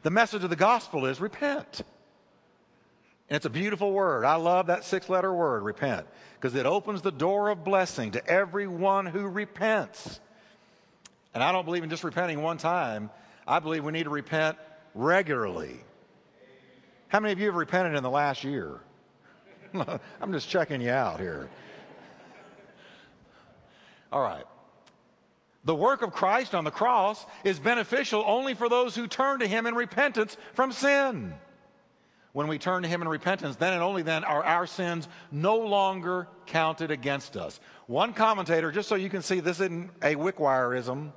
The 0.04 0.12
message 0.12 0.44
of 0.44 0.52
the 0.52 0.56
gospel 0.56 1.08
is 1.08 1.20
repent. 1.20 1.82
And 3.32 3.38
it's 3.38 3.46
a 3.46 3.50
beautiful 3.50 3.94
word. 3.94 4.26
I 4.26 4.36
love 4.36 4.68
that 4.68 4.84
six 4.84 5.08
letter 5.08 5.34
word, 5.34 5.64
repent, 5.64 6.06
because 6.36 6.54
it 6.54 6.66
opens 6.66 7.02
the 7.02 7.14
door 7.14 7.48
of 7.48 7.64
blessing 7.64 8.12
to 8.12 8.28
everyone 8.28 9.06
who 9.06 9.26
repents. 9.26 10.20
And 11.34 11.42
I 11.42 11.54
don't 11.54 11.64
believe 11.64 11.82
in 11.82 11.90
just 11.90 12.04
repenting 12.04 12.42
one 12.42 12.58
time. 12.58 13.10
I 13.48 13.60
believe 13.60 13.86
we 13.86 13.94
need 13.94 14.04
to 14.04 14.10
repent 14.10 14.58
regularly. 14.94 15.80
How 17.08 17.22
many 17.22 17.32
of 17.32 17.40
you 17.40 17.46
have 17.46 17.56
repented 17.56 17.96
in 17.96 18.04
the 18.04 18.10
last 18.10 18.44
year? 18.44 18.82
I'm 19.74 20.34
just 20.34 20.50
checking 20.50 20.82
you 20.82 20.92
out 20.92 21.22
here. 21.22 21.50
All 24.12 24.22
right. 24.22 24.44
The 25.64 25.76
work 25.76 26.02
of 26.02 26.12
Christ 26.12 26.54
on 26.54 26.66
the 26.66 26.72
cross 26.72 27.26
is 27.46 27.60
beneficial 27.60 28.26
only 28.28 28.56
for 28.56 28.68
those 28.68 28.94
who 28.94 29.08
turn 29.08 29.40
to 29.40 29.48
Him 29.48 29.68
in 29.68 29.74
repentance 29.74 30.36
from 30.54 30.74
sin. 30.74 31.34
When 32.34 32.48
we 32.48 32.58
turn 32.58 32.84
to 32.84 32.90
Him 32.90 33.02
in 33.02 33.08
repentance, 33.08 33.58
then 33.58 33.74
and 33.74 33.84
only 33.84 34.04
then 34.04 34.24
are 34.24 34.44
our 34.44 34.66
sins 34.66 35.08
no 35.32 35.58
longer 35.58 36.28
counted 36.46 36.92
against 36.92 37.36
us. 37.36 37.60
One 37.88 38.14
commentator, 38.14 38.72
just 38.72 38.88
so 38.88 38.96
you 38.96 39.10
can 39.10 39.22
see 39.22 39.40
this 39.40 39.60
isn't 39.60 39.92
a 40.02 40.16
Wickwireism, 40.16 41.12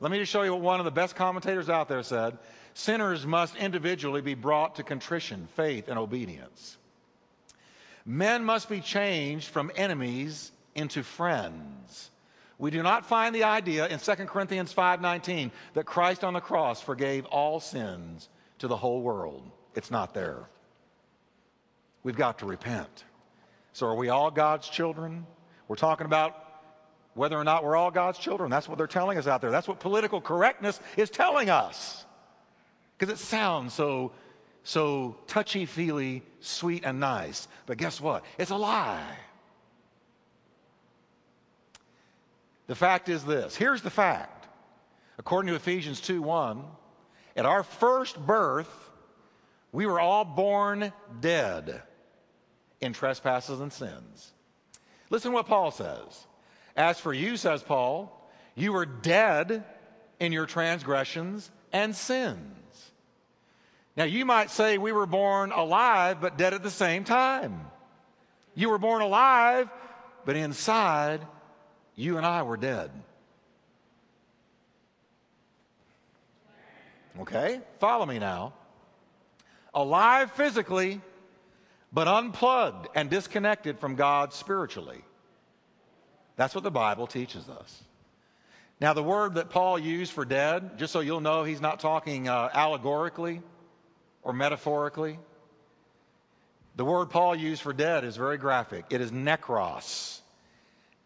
let 0.00 0.10
me 0.10 0.18
just 0.18 0.32
show 0.32 0.42
you 0.42 0.52
what 0.52 0.62
one 0.62 0.80
of 0.80 0.84
the 0.84 0.90
best 0.90 1.14
commentators 1.14 1.70
out 1.70 1.88
there 1.88 2.02
said. 2.02 2.38
Sinners 2.74 3.24
must 3.24 3.54
individually 3.56 4.20
be 4.20 4.34
brought 4.34 4.74
to 4.76 4.82
contrition, 4.82 5.48
faith, 5.54 5.88
and 5.88 5.98
obedience. 5.98 6.76
Men 8.04 8.44
must 8.44 8.68
be 8.68 8.80
changed 8.80 9.48
from 9.48 9.70
enemies 9.76 10.50
into 10.74 11.02
friends 11.04 12.10
we 12.58 12.70
do 12.70 12.82
not 12.82 13.06
find 13.06 13.34
the 13.34 13.44
idea 13.44 13.86
in 13.88 13.98
2 13.98 14.26
Corinthians 14.26 14.72
5:19 14.72 15.50
that 15.74 15.86
Christ 15.86 16.22
on 16.22 16.34
the 16.34 16.40
cross 16.40 16.80
forgave 16.80 17.26
all 17.26 17.60
sins 17.60 18.28
to 18.58 18.68
the 18.68 18.76
whole 18.76 19.02
world. 19.02 19.50
It's 19.74 19.90
not 19.90 20.14
there. 20.14 20.48
We've 22.02 22.16
got 22.16 22.38
to 22.40 22.46
repent. 22.46 23.04
So 23.72 23.86
are 23.86 23.94
we 23.94 24.08
all 24.08 24.30
God's 24.30 24.68
children? 24.68 25.26
We're 25.68 25.76
talking 25.76 26.06
about 26.06 26.40
whether 27.14 27.38
or 27.38 27.44
not 27.44 27.64
we're 27.64 27.76
all 27.76 27.90
God's 27.90 28.18
children. 28.18 28.50
That's 28.50 28.68
what 28.68 28.78
they're 28.78 28.86
telling 28.86 29.18
us 29.18 29.26
out 29.26 29.40
there. 29.40 29.50
That's 29.50 29.68
what 29.68 29.80
political 29.80 30.20
correctness 30.20 30.80
is 30.96 31.10
telling 31.10 31.50
us. 31.50 32.04
Because 32.98 33.12
it 33.12 33.18
sounds 33.18 33.72
so 33.72 34.12
so 34.64 35.16
touchy-feely, 35.26 36.22
sweet 36.40 36.84
and 36.84 36.98
nice. 36.98 37.48
But 37.66 37.76
guess 37.76 38.00
what? 38.00 38.24
It's 38.38 38.50
a 38.50 38.56
lie. 38.56 39.16
The 42.66 42.74
fact 42.74 43.10
is 43.10 43.24
this 43.24 43.54
here's 43.54 43.82
the 43.82 43.90
fact. 43.90 44.48
According 45.18 45.50
to 45.50 45.54
Ephesians 45.54 46.00
2 46.00 46.22
1, 46.22 46.64
at 47.36 47.46
our 47.46 47.62
first 47.62 48.18
birth, 48.18 48.83
we 49.74 49.86
were 49.86 49.98
all 49.98 50.24
born 50.24 50.92
dead 51.20 51.82
in 52.80 52.92
trespasses 52.92 53.58
and 53.58 53.72
sins. 53.72 54.32
Listen 55.10 55.32
to 55.32 55.34
what 55.34 55.48
Paul 55.48 55.72
says. 55.72 56.26
As 56.76 57.00
for 57.00 57.12
you, 57.12 57.36
says 57.36 57.60
Paul, 57.60 58.30
you 58.54 58.72
were 58.72 58.86
dead 58.86 59.64
in 60.20 60.30
your 60.30 60.46
transgressions 60.46 61.50
and 61.72 61.94
sins. 61.94 62.92
Now, 63.96 64.04
you 64.04 64.24
might 64.24 64.50
say 64.50 64.78
we 64.78 64.92
were 64.92 65.06
born 65.06 65.50
alive, 65.50 66.20
but 66.20 66.38
dead 66.38 66.54
at 66.54 66.62
the 66.62 66.70
same 66.70 67.02
time. 67.02 67.66
You 68.54 68.70
were 68.70 68.78
born 68.78 69.02
alive, 69.02 69.68
but 70.24 70.36
inside 70.36 71.20
you 71.96 72.16
and 72.16 72.24
I 72.24 72.42
were 72.42 72.56
dead. 72.56 72.92
Okay? 77.18 77.60
Follow 77.80 78.06
me 78.06 78.20
now. 78.20 78.52
Alive 79.74 80.30
physically, 80.32 81.00
but 81.92 82.08
unplugged 82.08 82.88
and 82.94 83.10
disconnected 83.10 83.78
from 83.78 83.96
God 83.96 84.32
spiritually. 84.32 85.02
That's 86.36 86.54
what 86.54 86.64
the 86.64 86.70
Bible 86.70 87.06
teaches 87.06 87.48
us. 87.48 87.82
Now, 88.80 88.92
the 88.92 89.02
word 89.02 89.34
that 89.34 89.50
Paul 89.50 89.78
used 89.78 90.12
for 90.12 90.24
dead, 90.24 90.78
just 90.78 90.92
so 90.92 91.00
you'll 91.00 91.20
know 91.20 91.44
he's 91.44 91.60
not 91.60 91.78
talking 91.80 92.28
uh, 92.28 92.50
allegorically, 92.52 93.40
or 94.22 94.32
metaphorically. 94.32 95.18
The 96.76 96.84
word 96.84 97.10
Paul 97.10 97.36
used 97.36 97.62
for 97.62 97.72
dead 97.72 98.04
is 98.04 98.16
very 98.16 98.36
graphic. 98.36 98.86
It 98.90 99.00
is 99.00 99.12
nekros. 99.12 100.20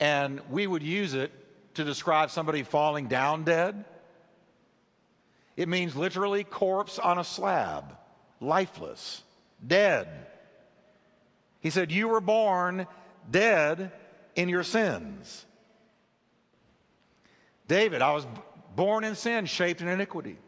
And 0.00 0.40
we 0.50 0.66
would 0.66 0.83
use 0.83 1.12
it 1.12 1.31
to 1.74 1.85
describe 1.85 2.31
somebody 2.31 2.62
falling 2.62 3.09
down 3.09 3.44
dead. 3.44 3.85
It 5.57 5.68
means 5.68 5.94
literally 5.94 6.44
corpse 6.44 6.98
on 6.98 7.18
a 7.18 7.24
slab, 7.24 7.96
lifeless, 8.40 9.22
dead. 9.66 10.09
He 11.61 11.70
said, 11.70 11.90
You 11.90 12.09
were 12.09 12.20
born 12.20 12.87
dead 13.31 13.92
in 14.37 14.48
your 14.48 14.62
sins. 14.62 15.44
David, 17.66 18.01
I 18.01 18.12
was 18.12 18.27
born 18.74 19.05
in 19.05 19.14
sin, 19.14 19.46
shaped 19.46 19.81
in 19.81 19.88
iniquity. 19.88 20.38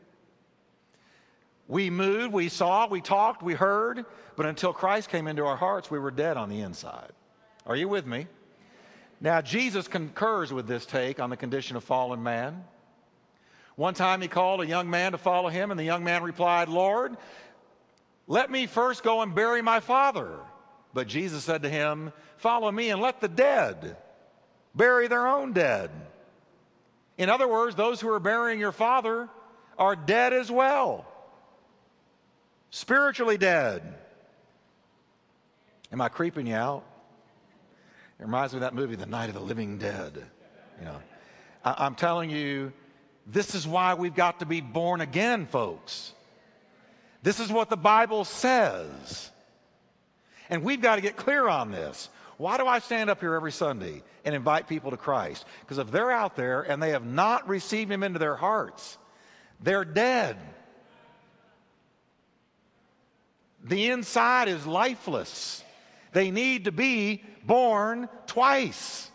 We 1.68 1.90
moved, 1.90 2.32
we 2.32 2.48
saw, 2.48 2.88
we 2.88 3.00
talked, 3.00 3.42
we 3.42 3.54
heard, 3.54 4.04
but 4.36 4.46
until 4.46 4.72
Christ 4.72 5.08
came 5.08 5.28
into 5.28 5.44
our 5.44 5.56
hearts, 5.56 5.90
we 5.90 5.98
were 5.98 6.10
dead 6.10 6.36
on 6.36 6.48
the 6.48 6.60
inside. 6.62 7.12
Are 7.66 7.76
you 7.76 7.88
with 7.88 8.06
me? 8.06 8.26
Now, 9.20 9.40
Jesus 9.42 9.86
concurs 9.86 10.52
with 10.52 10.66
this 10.66 10.86
take 10.86 11.20
on 11.20 11.30
the 11.30 11.36
condition 11.36 11.76
of 11.76 11.84
fallen 11.84 12.22
man. 12.22 12.64
One 13.76 13.94
time 13.94 14.20
he 14.20 14.28
called 14.28 14.62
a 14.62 14.66
young 14.66 14.90
man 14.90 15.12
to 15.12 15.18
follow 15.18 15.48
him, 15.48 15.70
and 15.70 15.78
the 15.78 15.84
young 15.84 16.02
man 16.02 16.22
replied, 16.22 16.68
Lord, 16.68 17.16
let 18.30 18.48
me 18.48 18.66
first 18.66 19.02
go 19.02 19.22
and 19.22 19.34
bury 19.34 19.60
my 19.60 19.80
father. 19.80 20.38
But 20.94 21.08
Jesus 21.08 21.42
said 21.42 21.62
to 21.62 21.68
him, 21.68 22.12
Follow 22.36 22.70
me 22.70 22.90
and 22.90 23.02
let 23.02 23.20
the 23.20 23.26
dead 23.26 23.96
bury 24.72 25.08
their 25.08 25.26
own 25.26 25.52
dead. 25.52 25.90
In 27.18 27.28
other 27.28 27.48
words, 27.48 27.74
those 27.74 28.00
who 28.00 28.08
are 28.08 28.20
burying 28.20 28.60
your 28.60 28.70
father 28.70 29.28
are 29.76 29.96
dead 29.96 30.32
as 30.32 30.48
well, 30.48 31.06
spiritually 32.70 33.36
dead. 33.36 33.82
Am 35.90 36.00
I 36.00 36.08
creeping 36.08 36.46
you 36.46 36.54
out? 36.54 36.84
It 38.20 38.22
reminds 38.22 38.52
me 38.52 38.58
of 38.58 38.60
that 38.60 38.74
movie, 38.74 38.94
The 38.94 39.06
Night 39.06 39.28
of 39.28 39.34
the 39.34 39.40
Living 39.40 39.76
Dead. 39.76 40.24
You 40.78 40.84
know, 40.84 41.00
I- 41.64 41.84
I'm 41.84 41.96
telling 41.96 42.30
you, 42.30 42.72
this 43.26 43.56
is 43.56 43.66
why 43.66 43.94
we've 43.94 44.14
got 44.14 44.38
to 44.38 44.46
be 44.46 44.60
born 44.60 45.00
again, 45.00 45.46
folks. 45.46 46.14
This 47.22 47.40
is 47.40 47.50
what 47.50 47.68
the 47.68 47.76
Bible 47.76 48.24
says. 48.24 49.30
And 50.48 50.62
we've 50.62 50.80
got 50.80 50.96
to 50.96 51.02
get 51.02 51.16
clear 51.16 51.48
on 51.48 51.70
this. 51.70 52.08
Why 52.38 52.56
do 52.56 52.66
I 52.66 52.78
stand 52.78 53.10
up 53.10 53.20
here 53.20 53.34
every 53.34 53.52
Sunday 53.52 54.02
and 54.24 54.34
invite 54.34 54.66
people 54.66 54.90
to 54.90 54.96
Christ? 54.96 55.44
Because 55.60 55.78
if 55.78 55.90
they're 55.90 56.10
out 56.10 56.34
there 56.34 56.62
and 56.62 56.82
they 56.82 56.90
have 56.90 57.04
not 57.04 57.48
received 57.48 57.92
Him 57.92 58.02
into 58.02 58.18
their 58.18 58.36
hearts, 58.36 58.96
they're 59.60 59.84
dead. 59.84 60.38
The 63.62 63.90
inside 63.90 64.48
is 64.48 64.66
lifeless. 64.66 65.62
They 66.12 66.30
need 66.30 66.64
to 66.64 66.72
be 66.72 67.22
born 67.44 68.08
twice. 68.26 69.10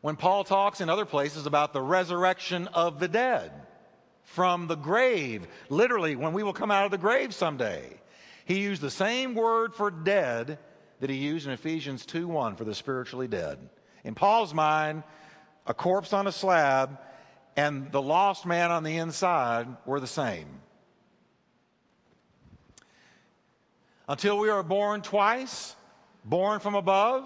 When 0.00 0.14
Paul 0.14 0.44
talks 0.44 0.80
in 0.80 0.88
other 0.88 1.04
places 1.04 1.46
about 1.46 1.72
the 1.72 1.82
resurrection 1.82 2.68
of 2.68 3.00
the 3.00 3.08
dead 3.08 3.50
from 4.36 4.66
the 4.66 4.76
grave, 4.76 5.48
literally, 5.70 6.14
when 6.14 6.34
we 6.34 6.42
will 6.42 6.52
come 6.52 6.70
out 6.70 6.84
of 6.84 6.90
the 6.90 6.98
grave 6.98 7.32
someday, 7.32 7.88
he 8.44 8.60
used 8.60 8.82
the 8.82 8.90
same 8.90 9.34
word 9.34 9.74
for 9.74 9.90
dead 9.90 10.58
that 11.00 11.08
he 11.08 11.16
used 11.16 11.46
in 11.46 11.54
Ephesians 11.54 12.04
2 12.04 12.28
1 12.28 12.54
for 12.54 12.64
the 12.64 12.74
spiritually 12.74 13.28
dead. 13.28 13.58
In 14.04 14.14
Paul's 14.14 14.52
mind, 14.52 15.04
a 15.66 15.72
corpse 15.72 16.12
on 16.12 16.26
a 16.26 16.32
slab 16.32 16.98
and 17.56 17.90
the 17.90 18.02
lost 18.02 18.44
man 18.44 18.70
on 18.70 18.82
the 18.82 18.98
inside 18.98 19.68
were 19.86 20.00
the 20.00 20.06
same. 20.06 20.60
Until 24.06 24.38
we 24.38 24.50
are 24.50 24.62
born 24.62 25.00
twice, 25.00 25.74
born 26.26 26.60
from 26.60 26.74
above, 26.74 27.24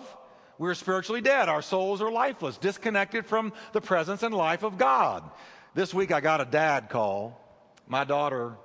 we're 0.59 0.75
spiritually 0.75 1.20
dead. 1.20 1.49
Our 1.49 1.61
souls 1.61 2.01
are 2.01 2.12
lifeless, 2.12 2.57
disconnected 2.57 3.27
from 3.27 3.53
the 3.73 3.81
presence 3.81 4.23
and 4.23 4.33
life 4.33 4.62
of 4.62 4.79
God. 4.79 5.29
This 5.73 5.95
week 5.95 6.11
I 6.11 6.21
got 6.21 6.41
a 6.41 6.45
dad 6.45 6.91
call. 6.91 7.41
My 7.87 8.03
daughter 8.03 8.57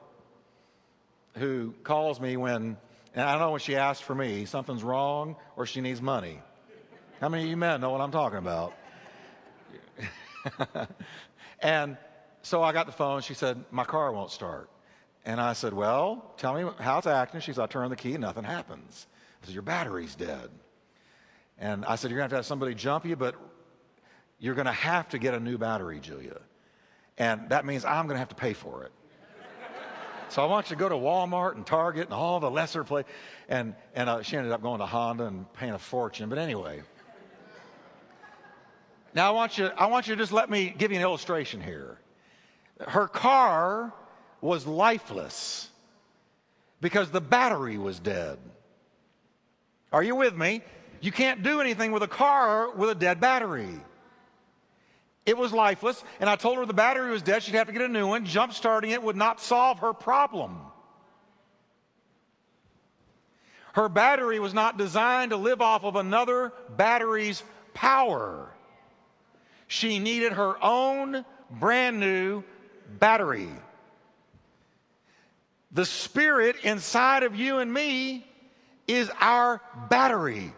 who 1.36 1.76
calls 1.84 2.20
me 2.20 2.36
when, 2.36 2.78
and 3.14 3.30
I 3.30 3.34
don't 3.34 3.42
know 3.42 3.52
when 3.52 3.60
she 3.60 3.76
asks 3.76 4.02
for 4.02 4.16
me, 4.16 4.46
something's 4.46 4.84
wrong 4.84 5.36
or 5.56 5.68
she 5.68 5.82
needs 5.82 6.02
money. 6.02 6.42
How 7.22 7.30
many 7.30 7.44
of 7.44 7.50
you 7.50 7.58
men 7.58 7.80
know 7.80 7.92
what 7.92 8.02
I'm 8.02 8.12
talking 8.12 8.40
about? 8.40 8.74
and 11.60 11.98
so 12.42 12.64
I 12.64 12.74
got 12.74 12.88
the 12.88 12.92
phone. 12.92 13.22
She 13.22 13.36
said, 13.36 13.64
My 13.70 13.84
car 13.84 14.12
won't 14.12 14.32
start. 14.32 14.70
And 15.26 15.40
I 15.40 15.54
said, 15.54 15.74
Well, 15.74 16.34
tell 16.38 16.56
me 16.56 16.70
how 16.80 16.98
it's 16.98 17.08
acting. 17.08 17.40
She 17.40 17.54
said, 17.54 17.64
I 17.64 17.68
turn 17.68 17.88
the 17.90 17.96
key 17.96 18.18
nothing 18.18 18.44
happens. 18.44 19.06
I 19.44 19.46
said, 19.46 19.54
Your 19.54 19.64
battery's 19.64 20.16
dead. 20.16 20.50
And 21.60 21.86
I 21.86 21.98
said, 21.98 22.10
You're 22.10 22.20
going 22.20 22.30
to 22.30 22.36
have 22.36 22.42
to 22.42 22.44
have 22.44 22.46
somebody 22.48 22.74
jump 22.74 23.06
you, 23.06 23.16
but 23.16 23.36
you're 24.40 24.56
going 24.56 24.66
to 24.66 24.72
have 24.72 25.10
to 25.10 25.20
get 25.20 25.36
a 25.36 25.40
new 25.40 25.60
battery, 25.60 26.00
Julia. 26.00 26.40
And 27.18 27.50
that 27.50 27.66
means 27.66 27.86
I'm 27.86 28.08
going 28.08 28.16
to 28.16 28.20
have 28.20 28.30
to 28.30 28.36
pay 28.36 28.54
for 28.54 28.84
it. 28.84 28.92
So 30.30 30.44
I 30.44 30.48
want 30.48 30.70
you 30.70 30.76
to 30.76 30.80
go 30.80 30.90
to 30.90 30.96
Walmart 30.96 31.56
and 31.56 31.66
Target 31.66 32.06
and 32.06 32.14
all 32.14 32.40
the 32.40 32.52
lesser 32.52 32.84
places. 32.84 33.10
And, 33.48 33.76
and 33.94 34.10
uh, 34.10 34.22
she 34.22 34.36
ended 34.36 34.52
up 34.52 34.62
going 34.62 34.80
to 34.80 34.86
Honda 34.86 35.28
and 35.28 35.52
paying 35.54 35.74
a 35.74 35.80
fortune. 35.80 36.30
But 36.30 36.40
anyway. 36.40 36.82
Now 39.14 39.30
I 39.30 39.32
want 39.32 39.58
you, 39.58 39.68
I 39.78 39.86
want 39.86 40.08
you 40.08 40.16
to 40.16 40.22
just 40.22 40.34
let 40.34 40.50
me 40.50 40.74
give 40.78 40.92
you 40.92 40.98
an 40.98 41.04
illustration 41.04 41.62
here. 41.62 42.00
Her 42.82 43.08
car 43.08 43.94
was 44.42 44.68
lifeless 44.68 45.70
because 46.82 47.10
the 47.12 47.22
battery 47.22 47.78
was 47.78 47.98
dead. 48.00 48.38
Are 49.94 50.04
you 50.04 50.18
with 50.18 50.36
me? 50.36 50.62
You 51.00 51.14
can't 51.14 51.44
do 51.44 51.62
anything 51.62 51.94
with 51.94 52.04
a 52.04 52.08
car 52.08 52.72
with 52.72 52.90
a 52.90 52.96
dead 52.96 53.22
battery. 53.22 53.80
It 55.26 55.38
was 55.38 55.52
lifeless, 55.52 56.04
and 56.20 56.30
I 56.30 56.36
told 56.36 56.58
her 56.58 56.66
the 56.66 56.74
battery 56.74 57.10
was 57.10 57.24
dead. 57.24 57.42
She'd 57.42 57.56
have 57.56 57.68
to 57.68 57.74
get 57.74 57.82
a 57.82 57.88
new 57.88 58.08
one. 58.08 58.26
Jump 58.26 58.54
starting 58.54 58.92
it 58.92 59.02
would 59.02 59.16
not 59.16 59.42
solve 59.42 59.80
her 59.80 59.94
problem. 59.94 60.60
Her 63.74 63.90
battery 63.90 64.40
was 64.40 64.54
not 64.54 64.78
designed 64.78 65.32
to 65.32 65.38
live 65.38 65.62
off 65.62 65.84
of 65.84 65.96
another 65.96 66.54
battery's 66.78 67.44
power. 67.74 68.50
She 69.68 70.00
needed 70.00 70.34
her 70.34 70.64
own 70.64 71.26
brand 71.50 72.00
new 72.00 72.44
battery. 73.00 73.50
The 75.72 75.86
spirit 75.86 76.56
inside 76.64 77.24
of 77.24 77.36
you 77.36 77.58
and 77.58 77.74
me 77.74 78.26
is 78.88 79.12
our 79.20 79.60
battery. 79.90 80.54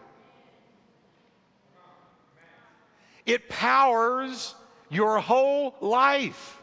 It 3.26 3.48
powers 3.48 4.54
your 4.88 5.18
whole 5.20 5.74
life. 5.80 6.60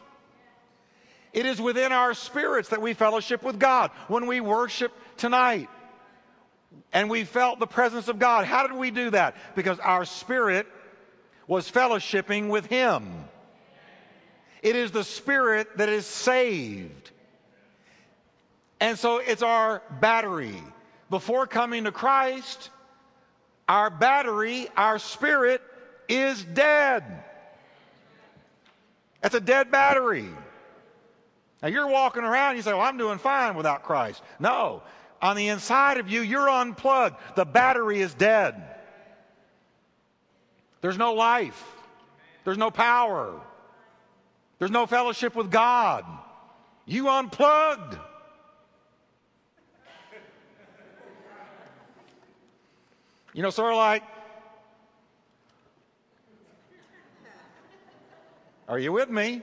It 1.32 1.44
is 1.44 1.60
within 1.60 1.92
our 1.92 2.14
spirits 2.14 2.70
that 2.70 2.80
we 2.80 2.94
fellowship 2.94 3.42
with 3.42 3.58
God. 3.58 3.90
When 4.08 4.26
we 4.26 4.40
worship 4.40 4.92
tonight 5.16 5.68
and 6.92 7.10
we 7.10 7.24
felt 7.24 7.58
the 7.58 7.66
presence 7.66 8.08
of 8.08 8.18
God, 8.18 8.46
how 8.46 8.66
did 8.66 8.76
we 8.76 8.90
do 8.90 9.10
that? 9.10 9.36
Because 9.54 9.78
our 9.80 10.04
spirit 10.04 10.66
was 11.46 11.70
fellowshipping 11.70 12.48
with 12.48 12.66
Him. 12.66 13.28
It 14.62 14.76
is 14.76 14.90
the 14.90 15.04
spirit 15.04 15.76
that 15.76 15.88
is 15.88 16.06
saved. 16.06 17.10
And 18.80 18.98
so 18.98 19.18
it's 19.18 19.42
our 19.42 19.82
battery. 20.00 20.62
Before 21.10 21.46
coming 21.46 21.84
to 21.84 21.92
Christ, 21.92 22.70
our 23.68 23.90
battery, 23.90 24.68
our 24.76 24.98
spirit, 24.98 25.62
is 26.08 26.42
dead. 26.44 27.24
That's 29.26 29.34
a 29.34 29.40
dead 29.40 29.72
battery. 29.72 30.28
Now 31.60 31.66
you're 31.66 31.88
walking 31.88 32.22
around, 32.22 32.54
you 32.54 32.62
say, 32.62 32.72
Well, 32.72 32.82
I'm 32.82 32.96
doing 32.96 33.18
fine 33.18 33.56
without 33.56 33.82
Christ. 33.82 34.22
No, 34.38 34.84
on 35.20 35.34
the 35.34 35.48
inside 35.48 35.98
of 35.98 36.08
you, 36.08 36.20
you're 36.20 36.48
unplugged. 36.48 37.16
The 37.34 37.44
battery 37.44 38.00
is 38.00 38.14
dead. 38.14 38.54
There's 40.80 40.96
no 40.96 41.14
life, 41.14 41.60
there's 42.44 42.56
no 42.56 42.70
power, 42.70 43.40
there's 44.60 44.70
no 44.70 44.86
fellowship 44.86 45.34
with 45.34 45.50
God. 45.50 46.04
You 46.84 47.08
unplugged. 47.08 47.98
You 53.34 53.42
know, 53.42 53.50
sort 53.50 53.72
of 53.72 53.78
like 53.78 54.04
Are 58.68 58.78
you 58.78 58.92
with 58.92 59.08
me? 59.08 59.42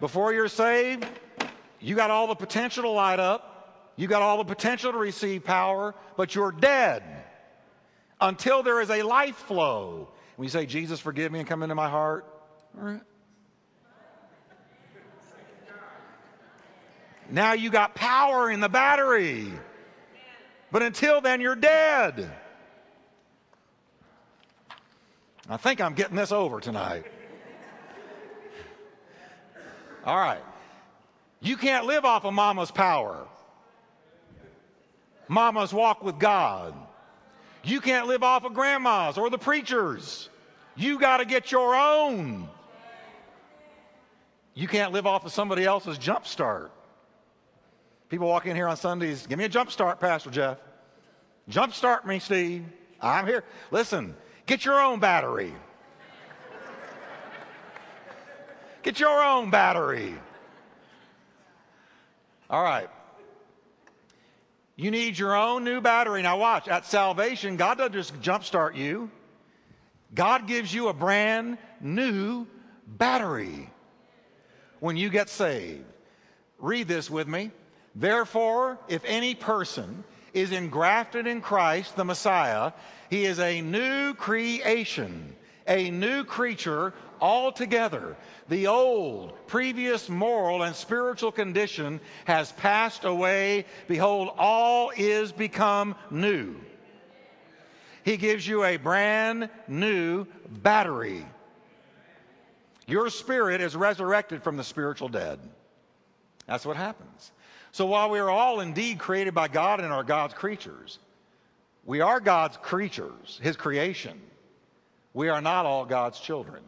Before 0.00 0.32
you're 0.32 0.48
saved, 0.48 1.06
you 1.80 1.96
got 1.96 2.10
all 2.10 2.26
the 2.26 2.34
potential 2.34 2.84
to 2.84 2.88
light 2.88 3.20
up. 3.20 3.92
You 3.96 4.08
got 4.08 4.22
all 4.22 4.38
the 4.38 4.44
potential 4.44 4.92
to 4.92 4.98
receive 4.98 5.44
power, 5.44 5.94
but 6.16 6.34
you're 6.34 6.52
dead 6.52 7.02
until 8.20 8.62
there 8.62 8.80
is 8.80 8.90
a 8.90 9.02
life 9.02 9.36
flow. 9.36 10.08
When 10.36 10.44
you 10.44 10.50
say, 10.50 10.66
Jesus, 10.66 11.00
forgive 11.00 11.30
me 11.30 11.40
and 11.40 11.48
come 11.48 11.62
into 11.62 11.74
my 11.74 11.88
heart. 11.88 12.26
Now 17.30 17.52
you 17.52 17.70
got 17.70 17.94
power 17.94 18.50
in 18.50 18.60
the 18.60 18.68
battery. 18.68 19.52
But 20.70 20.82
until 20.82 21.20
then, 21.20 21.40
you're 21.40 21.54
dead. 21.54 22.30
I 25.48 25.56
think 25.56 25.80
I'm 25.80 25.94
getting 25.94 26.16
this 26.16 26.32
over 26.32 26.60
tonight. 26.60 27.04
All 30.04 30.16
right. 30.16 30.42
You 31.40 31.56
can't 31.56 31.86
live 31.86 32.04
off 32.04 32.24
of 32.24 32.34
mama's 32.34 32.70
power. 32.70 33.26
Mama's 35.28 35.72
walk 35.72 36.02
with 36.02 36.18
God. 36.18 36.74
You 37.64 37.80
can't 37.80 38.06
live 38.06 38.22
off 38.22 38.44
of 38.44 38.54
grandma's 38.54 39.18
or 39.18 39.30
the 39.30 39.38
preacher's. 39.38 40.28
You 40.76 40.98
got 40.98 41.18
to 41.18 41.24
get 41.24 41.52
your 41.52 41.74
own. 41.74 42.48
You 44.54 44.68
can't 44.68 44.92
live 44.92 45.06
off 45.06 45.24
of 45.24 45.32
somebody 45.32 45.64
else's 45.64 45.98
jump 45.98 46.26
start. 46.26 46.70
People 48.08 48.28
walk 48.28 48.46
in 48.46 48.54
here 48.54 48.68
on 48.68 48.76
Sundays, 48.76 49.26
give 49.26 49.38
me 49.38 49.44
a 49.44 49.48
jump 49.48 49.70
start, 49.70 49.98
Pastor 49.98 50.30
Jeff. 50.30 50.58
Jump 51.48 51.72
start 51.72 52.06
me, 52.06 52.18
Steve. 52.18 52.64
I'm 53.00 53.26
here. 53.26 53.42
Listen, 53.70 54.14
get 54.46 54.64
your 54.64 54.80
own 54.80 55.00
battery. 55.00 55.52
Get 58.82 58.98
your 58.98 59.22
own 59.22 59.50
battery. 59.50 60.14
All 62.50 62.62
right. 62.62 62.88
You 64.76 64.90
need 64.90 65.18
your 65.18 65.36
own 65.36 65.64
new 65.64 65.80
battery. 65.80 66.22
Now, 66.22 66.38
watch, 66.38 66.66
at 66.68 66.86
salvation, 66.86 67.56
God 67.56 67.78
doesn't 67.78 67.92
just 67.92 68.20
jumpstart 68.20 68.74
you, 68.76 69.10
God 70.14 70.46
gives 70.46 70.74
you 70.74 70.88
a 70.88 70.92
brand 70.92 71.58
new 71.80 72.46
battery 72.86 73.70
when 74.80 74.96
you 74.96 75.08
get 75.08 75.28
saved. 75.28 75.84
Read 76.58 76.88
this 76.88 77.10
with 77.10 77.28
me. 77.28 77.50
Therefore, 77.94 78.78
if 78.88 79.04
any 79.04 79.34
person 79.34 80.04
is 80.32 80.52
engrafted 80.52 81.26
in 81.26 81.40
Christ, 81.40 81.96
the 81.96 82.04
Messiah, 82.04 82.72
he 83.10 83.24
is 83.24 83.38
a 83.38 83.60
new 83.60 84.14
creation, 84.14 85.36
a 85.72 85.90
new 85.90 86.22
creature 86.22 86.92
altogether. 87.20 88.14
The 88.48 88.66
old, 88.66 89.34
previous 89.46 90.10
moral 90.10 90.62
and 90.62 90.76
spiritual 90.76 91.32
condition 91.32 92.00
has 92.26 92.52
passed 92.52 93.04
away. 93.04 93.64
Behold, 93.88 94.34
all 94.36 94.90
is 94.94 95.32
become 95.32 95.94
new. 96.10 96.56
He 98.04 98.18
gives 98.18 98.46
you 98.46 98.64
a 98.64 98.76
brand 98.76 99.48
new 99.66 100.26
battery. 100.50 101.24
Your 102.86 103.08
spirit 103.08 103.62
is 103.62 103.74
resurrected 103.74 104.42
from 104.42 104.58
the 104.58 104.64
spiritual 104.64 105.08
dead. 105.08 105.38
That's 106.46 106.66
what 106.66 106.76
happens. 106.76 107.30
So 107.70 107.86
while 107.86 108.10
we 108.10 108.18
are 108.18 108.28
all 108.28 108.60
indeed 108.60 108.98
created 108.98 109.32
by 109.32 109.48
God 109.48 109.80
and 109.80 109.90
are 109.90 110.02
God's 110.02 110.34
creatures, 110.34 110.98
we 111.86 112.02
are 112.02 112.20
God's 112.20 112.58
creatures, 112.58 113.40
His 113.42 113.56
creation. 113.56 114.20
We 115.14 115.28
are 115.28 115.40
not 115.40 115.66
all 115.66 115.84
God's 115.84 116.18
children. 116.18 116.62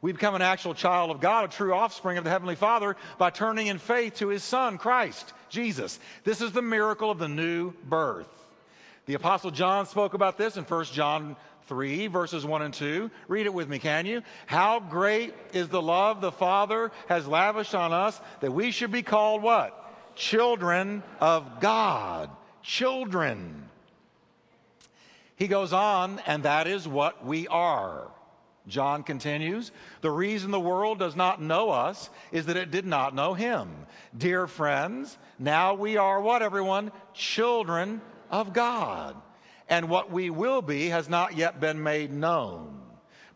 We 0.00 0.12
become 0.12 0.34
an 0.34 0.42
actual 0.42 0.74
child 0.74 1.10
of 1.10 1.20
God, 1.20 1.44
a 1.44 1.48
true 1.48 1.74
offspring 1.74 2.18
of 2.18 2.24
the 2.24 2.30
Heavenly 2.30 2.54
Father, 2.54 2.96
by 3.18 3.30
turning 3.30 3.66
in 3.66 3.78
faith 3.78 4.14
to 4.16 4.28
His 4.28 4.44
Son, 4.44 4.78
Christ, 4.78 5.32
Jesus. 5.48 5.98
This 6.24 6.40
is 6.40 6.52
the 6.52 6.62
miracle 6.62 7.10
of 7.10 7.18
the 7.18 7.28
new 7.28 7.72
birth. 7.84 8.28
The 9.06 9.14
Apostle 9.14 9.50
John 9.50 9.86
spoke 9.86 10.14
about 10.14 10.38
this 10.38 10.56
in 10.56 10.64
1 10.64 10.84
John 10.86 11.34
3, 11.66 12.06
verses 12.06 12.46
1 12.46 12.62
and 12.62 12.74
2. 12.74 13.10
Read 13.26 13.46
it 13.46 13.54
with 13.54 13.68
me, 13.68 13.78
can 13.78 14.06
you? 14.06 14.22
How 14.46 14.80
great 14.80 15.34
is 15.52 15.68
the 15.68 15.82
love 15.82 16.20
the 16.20 16.32
Father 16.32 16.92
has 17.08 17.26
lavished 17.26 17.74
on 17.74 17.92
us 17.92 18.20
that 18.40 18.52
we 18.52 18.70
should 18.70 18.92
be 18.92 19.02
called 19.02 19.42
what? 19.42 19.74
Children 20.14 21.02
of 21.20 21.60
God. 21.60 22.30
Children. 22.62 23.67
He 25.38 25.46
goes 25.46 25.72
on, 25.72 26.20
and 26.26 26.42
that 26.42 26.66
is 26.66 26.88
what 26.88 27.24
we 27.24 27.46
are. 27.46 28.08
John 28.66 29.04
continues, 29.04 29.70
the 30.00 30.10
reason 30.10 30.50
the 30.50 30.58
world 30.58 30.98
does 30.98 31.14
not 31.14 31.40
know 31.40 31.70
us 31.70 32.10
is 32.32 32.46
that 32.46 32.56
it 32.56 32.72
did 32.72 32.84
not 32.84 33.14
know 33.14 33.34
him. 33.34 33.70
Dear 34.16 34.48
friends, 34.48 35.16
now 35.38 35.74
we 35.74 35.96
are 35.96 36.20
what, 36.20 36.42
everyone? 36.42 36.90
Children 37.14 38.02
of 38.32 38.52
God. 38.52 39.14
And 39.68 39.88
what 39.88 40.10
we 40.10 40.28
will 40.28 40.60
be 40.60 40.88
has 40.88 41.08
not 41.08 41.36
yet 41.36 41.60
been 41.60 41.84
made 41.84 42.12
known. 42.12 42.80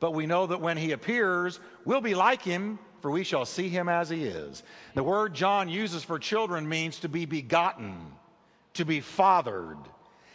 But 0.01 0.13
we 0.13 0.27
know 0.27 0.49
that 0.49 0.61
when 0.61 0.77
he 0.77 0.91
appears, 0.91 1.61
we'll 1.85 2.01
be 2.01 2.17
like 2.17 2.43
him, 2.43 2.81
for 3.01 3.13
we 3.13 3.23
shall 3.23 3.47
see 3.47 3.69
him 3.69 3.89
as 3.89 4.11
he 4.11 4.25
is. 4.25 4.65
The 4.95 5.05
word 5.05 5.35
John 5.35 5.69
uses 5.69 6.03
for 6.03 6.19
children 6.19 6.69
means 6.69 6.99
to 6.99 7.09
be 7.09 7.27
begotten, 7.27 7.95
to 8.75 8.85
be 8.85 9.01
fathered. 9.01 9.79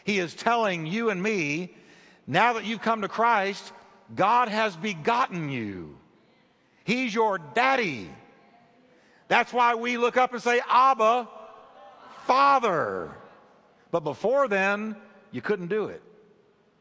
He 0.07 0.19
is 0.19 0.33
telling 0.33 0.87
you 0.87 1.09
and 1.09 1.21
me, 1.21 1.75
now 2.25 2.53
that 2.53 2.63
you've 2.63 2.81
come 2.81 3.01
to 3.01 3.09
Christ, 3.09 3.73
God 4.15 4.47
has 4.47 4.73
begotten 4.73 5.49
you. 5.49 5.97
He's 6.85 7.13
your 7.13 7.37
daddy. 7.39 8.09
That's 9.27 9.51
why 9.51 9.75
we 9.75 9.97
look 9.97 10.15
up 10.15 10.31
and 10.31 10.41
say, 10.41 10.61
Abba, 10.65 11.27
Father. 12.25 13.11
But 13.91 14.05
before 14.05 14.47
then, 14.47 14.95
you 15.31 15.41
couldn't 15.41 15.67
do 15.67 15.87
it 15.87 16.01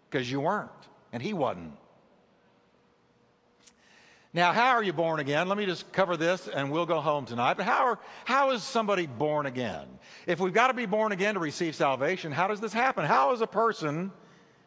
because 0.08 0.30
you 0.30 0.40
weren't, 0.40 0.70
and 1.12 1.20
He 1.20 1.32
wasn't. 1.32 1.72
Now, 4.36 4.52
how 4.52 4.72
are 4.72 4.82
you 4.82 4.92
born 4.92 5.18
again? 5.18 5.48
Let 5.48 5.56
me 5.56 5.64
just 5.64 5.90
cover 5.92 6.14
this 6.18 6.46
and 6.46 6.70
we'll 6.70 6.84
go 6.84 7.00
home 7.00 7.24
tonight. 7.24 7.56
But 7.56 7.64
how, 7.64 7.86
are, 7.86 7.98
how 8.26 8.50
is 8.50 8.62
somebody 8.62 9.06
born 9.06 9.46
again? 9.46 9.86
If 10.26 10.40
we've 10.40 10.52
got 10.52 10.66
to 10.66 10.74
be 10.74 10.84
born 10.84 11.12
again 11.12 11.32
to 11.34 11.40
receive 11.40 11.74
salvation, 11.74 12.32
how 12.32 12.46
does 12.46 12.60
this 12.60 12.74
happen? 12.74 13.06
How 13.06 13.32
is 13.32 13.40
a 13.40 13.46
person 13.46 14.12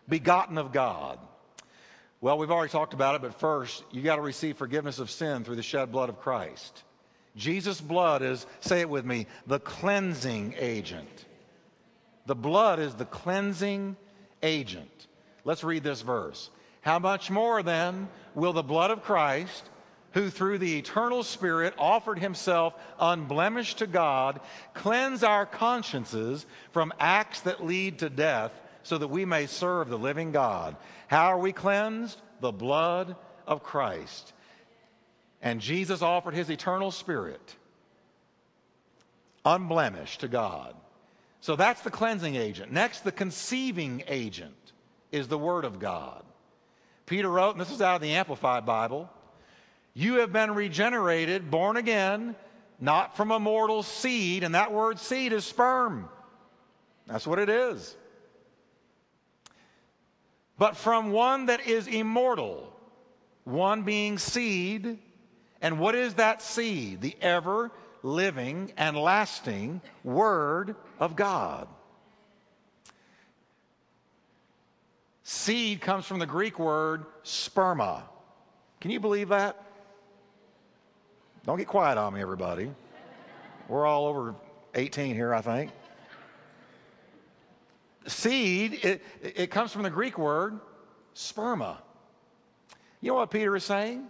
begotten 0.08 0.58
of 0.58 0.71
God? 0.71 1.19
Well, 2.19 2.39
we've 2.39 2.49
already 2.49 2.71
talked 2.71 2.95
about 2.95 3.13
it, 3.13 3.21
but 3.21 3.39
first, 3.39 3.84
you 3.91 4.01
got 4.01 4.15
to 4.15 4.23
receive 4.23 4.58
forgiveness 4.58 4.97
of 4.97 5.12
sin 5.12 5.43
through 5.43 5.58
the 5.58 5.62
shed 5.62 5.91
blood 5.91 6.10
of 6.10 6.19
Christ. 6.19 6.82
Jesus' 7.36 7.79
blood 7.79 8.23
is, 8.23 8.47
say 8.62 8.79
it 8.79 8.89
with 8.89 9.05
me, 9.05 9.27
the 9.45 9.60
cleansing 9.60 10.55
agent. 10.58 11.25
The 12.25 12.34
blood 12.34 12.79
is 12.79 12.95
the 12.95 13.05
cleansing 13.05 13.97
agent. 14.41 15.08
Let's 15.45 15.63
read 15.63 15.84
this 15.84 16.01
verse. 16.01 16.49
How 16.81 16.99
much 16.99 17.29
more 17.29 17.61
then 17.63 18.09
will 18.35 18.53
the 18.53 18.63
blood 18.63 18.91
of 18.91 19.03
Christ, 19.03 19.69
who 20.13 20.29
through 20.29 20.57
the 20.57 20.77
eternal 20.77 21.23
Spirit 21.23 21.73
offered 21.77 22.19
himself 22.19 22.73
unblemished 22.99 23.79
to 23.79 23.87
God, 23.87 24.39
cleanse 24.73 25.23
our 25.23 25.45
consciences 25.45 26.45
from 26.71 26.93
acts 26.99 27.41
that 27.41 27.65
lead 27.65 27.99
to 27.99 28.09
death? 28.09 28.51
so 28.83 28.97
that 28.97 29.07
we 29.07 29.25
may 29.25 29.45
serve 29.45 29.89
the 29.89 29.97
living 29.97 30.31
God. 30.31 30.75
How 31.07 31.27
are 31.27 31.37
we 31.37 31.53
cleansed? 31.53 32.19
The 32.39 32.51
blood 32.51 33.15
of 33.45 33.63
Christ. 33.63 34.33
And 35.41 35.61
Jesus 35.61 36.01
offered 36.01 36.33
his 36.33 36.49
eternal 36.49 36.91
spirit, 36.91 37.55
unblemished 39.45 40.21
to 40.21 40.27
God. 40.27 40.75
So 41.41 41.55
that's 41.55 41.81
the 41.81 41.91
cleansing 41.91 42.35
agent. 42.35 42.71
Next, 42.71 43.01
the 43.01 43.11
conceiving 43.11 44.03
agent 44.07 44.73
is 45.11 45.27
the 45.27 45.37
Word 45.37 45.65
of 45.65 45.79
God. 45.79 46.23
Peter 47.09 47.29
wrote, 47.29 47.51
and 47.51 47.59
this 47.61 47.71
is 47.71 47.81
out 47.81 47.95
of 47.95 48.01
the 48.01 48.13
Amplified 48.13 48.65
Bible 48.65 49.09
You 49.93 50.15
have 50.15 50.31
been 50.31 50.51
regenerated, 50.51 51.51
born 51.51 51.75
again, 51.75 52.35
not 52.79 53.17
from 53.17 53.31
a 53.31 53.39
mortal 53.39 53.83
seed, 53.83 54.43
and 54.43 54.55
that 54.55 54.71
word 54.71 54.99
seed 54.99 55.33
is 55.33 55.43
sperm. 55.43 56.07
That's 57.07 57.27
what 57.27 57.39
it 57.39 57.49
is 57.49 57.97
but 60.59 60.75
from 60.75 61.11
one 61.11 61.47
that 61.47 61.65
is 61.65 61.87
immortal, 61.87 62.71
one 63.45 63.83
being 63.83 64.19
seed. 64.19 64.99
And 65.61 65.79
what 65.79 65.95
is 65.95 66.15
that 66.15 66.41
seed? 66.41 67.01
The 67.01 67.15
ever 67.21 67.71
living 68.03 68.73
and 68.77 68.97
lasting 68.97 69.81
Word 70.03 70.75
of 70.99 71.15
God. 71.15 71.67
Seed 75.29 75.81
comes 75.81 76.05
from 76.05 76.17
the 76.17 76.25
Greek 76.25 76.57
word 76.57 77.05
sperma. 77.23 78.01
Can 78.81 78.89
you 78.89 78.99
believe 78.99 79.29
that? 79.29 79.63
Don't 81.45 81.57
get 81.57 81.67
quiet 81.67 81.97
on 81.99 82.13
me, 82.13 82.21
everybody. 82.21 82.71
We're 83.67 83.85
all 83.85 84.07
over 84.07 84.33
18 84.73 85.13
here, 85.13 85.33
I 85.33 85.41
think 85.41 85.71
seed, 88.09 88.79
it, 88.83 89.03
it 89.21 89.51
comes 89.51 89.71
from 89.71 89.83
the 89.83 89.89
Greek 89.89 90.17
word 90.17 90.59
sperma. 91.15 91.77
You 93.01 93.11
know 93.11 93.15
what 93.15 93.31
Peter 93.31 93.55
is 93.55 93.63
saying? 93.63 94.07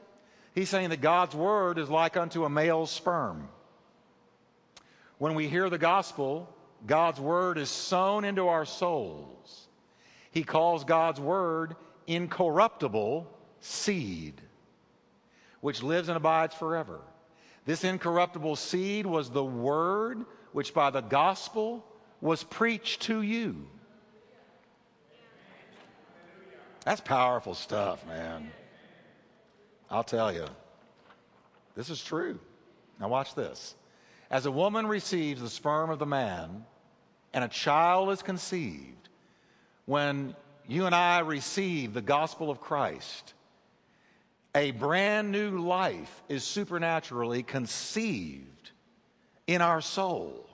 He's 0.55 0.69
saying 0.69 0.89
that 0.89 1.01
God's 1.01 1.35
word 1.35 1.77
is 1.77 1.89
like 1.89 2.17
unto 2.17 2.45
a 2.45 2.49
male 2.49 2.85
sperm. 2.85 3.49
When 5.17 5.35
we 5.35 5.47
hear 5.47 5.69
the 5.69 5.77
gospel, 5.77 6.49
God's 6.85 7.19
word 7.19 7.57
is 7.57 7.69
sown 7.69 8.23
into 8.23 8.47
our 8.47 8.65
souls. 8.65 9.68
He 10.31 10.43
calls 10.43 10.83
God's 10.83 11.19
word 11.19 11.75
incorruptible 12.07 13.27
seed, 13.59 14.41
which 15.61 15.83
lives 15.83 16.07
and 16.07 16.17
abides 16.17 16.55
forever. 16.55 16.99
This 17.65 17.83
incorruptible 17.83 18.55
seed 18.55 19.05
was 19.05 19.29
the 19.29 19.43
word 19.43 20.25
which 20.51 20.73
by 20.73 20.89
the 20.89 21.01
gospel 21.01 21.85
was 22.21 22.43
preached 22.43 23.03
to 23.03 23.21
you. 23.21 23.67
That's 26.85 27.01
powerful 27.01 27.53
stuff, 27.53 28.05
man. 28.07 28.51
I'll 29.91 30.03
tell 30.03 30.33
you. 30.33 30.45
This 31.75 31.89
is 31.89 32.03
true. 32.03 32.39
Now, 32.99 33.09
watch 33.09 33.35
this. 33.35 33.75
As 34.31 34.45
a 34.45 34.51
woman 34.51 34.87
receives 34.87 35.41
the 35.41 35.49
sperm 35.49 35.89
of 35.89 35.99
the 35.99 36.05
man 36.05 36.65
and 37.33 37.43
a 37.43 37.47
child 37.47 38.09
is 38.09 38.21
conceived, 38.21 39.08
when 39.89 40.35
you 40.67 40.85
and 40.85 40.93
I 40.93 41.21
receive 41.21 41.95
the 41.95 42.01
gospel 42.01 42.51
of 42.51 42.61
Christ, 42.61 43.33
a 44.53 44.69
brand 44.69 45.31
new 45.31 45.57
life 45.57 46.21
is 46.29 46.43
supernaturally 46.43 47.41
conceived 47.41 48.69
in 49.47 49.63
our 49.63 49.81
soul. 49.81 50.47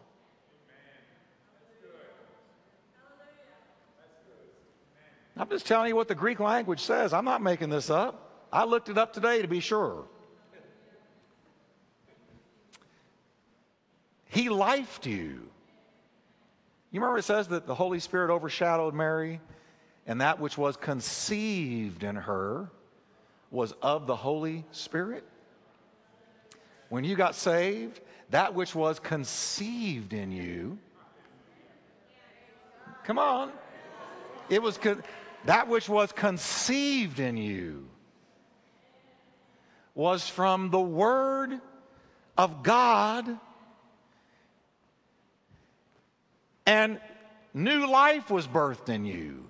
I'm 5.36 5.50
just 5.50 5.66
telling 5.66 5.90
you 5.90 5.98
what 5.98 6.08
the 6.08 6.16
Greek 6.16 6.40
language 6.40 6.80
says. 6.80 7.12
I'm 7.12 7.26
not 7.26 7.42
making 7.42 7.70
this 7.70 7.90
up. 7.90 8.48
I 8.54 8.64
looked 8.64 8.88
it 8.88 8.98
up 8.98 9.12
today 9.12 9.42
to 9.42 9.50
be 9.50 9.60
sure. 9.60 10.06
He 14.30 14.48
lifed 14.48 15.06
you. 15.06 15.50
You 16.96 17.02
remember 17.02 17.18
it 17.18 17.26
says 17.26 17.50
that 17.50 17.68
the 17.68 17.76
Holy 17.76 18.00
Spirit 18.00 18.32
overshadowed 18.32 18.94
Mary, 18.94 19.42
and 20.08 20.22
that 20.22 20.40
which 20.40 20.58
was 20.58 20.78
conceived 20.78 22.06
in 22.06 22.16
her 22.16 22.70
was 23.52 23.74
of 23.82 24.08
the 24.08 24.16
Holy 24.16 24.64
Spirit? 24.72 25.26
When 26.88 27.04
you 27.04 27.18
got 27.18 27.36
saved, 27.36 28.00
that 28.30 28.54
which 28.54 28.74
was 28.74 28.98
conceived 29.00 30.14
in 30.14 30.32
you, 30.32 30.78
come 33.04 33.20
on, 33.20 33.52
it 34.48 34.62
was 34.62 34.78
con- 34.78 35.04
that 35.44 35.68
which 35.68 35.90
was 35.90 36.14
conceived 36.14 37.20
in 37.20 37.36
you 37.36 37.90
was 39.96 40.30
from 40.30 40.70
the 40.70 40.80
Word 40.80 41.60
of 42.38 42.64
God, 42.64 43.38
and 46.66 47.00
new 47.54 47.88
life 47.88 48.30
was 48.30 48.48
birthed 48.48 48.90
in 48.90 49.06
you, 49.06 49.46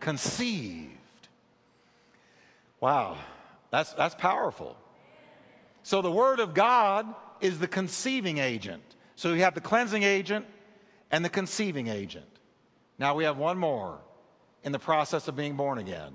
conceived. 0.00 0.92
Wow, 2.80 3.16
that's, 3.70 3.92
that's 3.94 4.14
powerful. 4.14 4.76
So 5.82 6.02
the 6.02 6.12
Word 6.12 6.40
of 6.40 6.54
God 6.54 7.06
is 7.40 7.58
the 7.58 7.68
conceiving 7.68 8.38
agent. 8.38 8.82
So 9.16 9.32
you 9.32 9.42
have 9.42 9.54
the 9.54 9.60
cleansing 9.60 10.02
agent 10.02 10.46
and 11.10 11.24
the 11.24 11.28
conceiving 11.28 11.88
agent. 11.88 12.26
Now 12.98 13.14
we 13.14 13.24
have 13.24 13.38
one 13.38 13.58
more 13.58 13.98
in 14.64 14.72
the 14.72 14.78
process 14.78 15.28
of 15.28 15.36
being 15.36 15.56
born 15.56 15.78
again. 15.78 16.12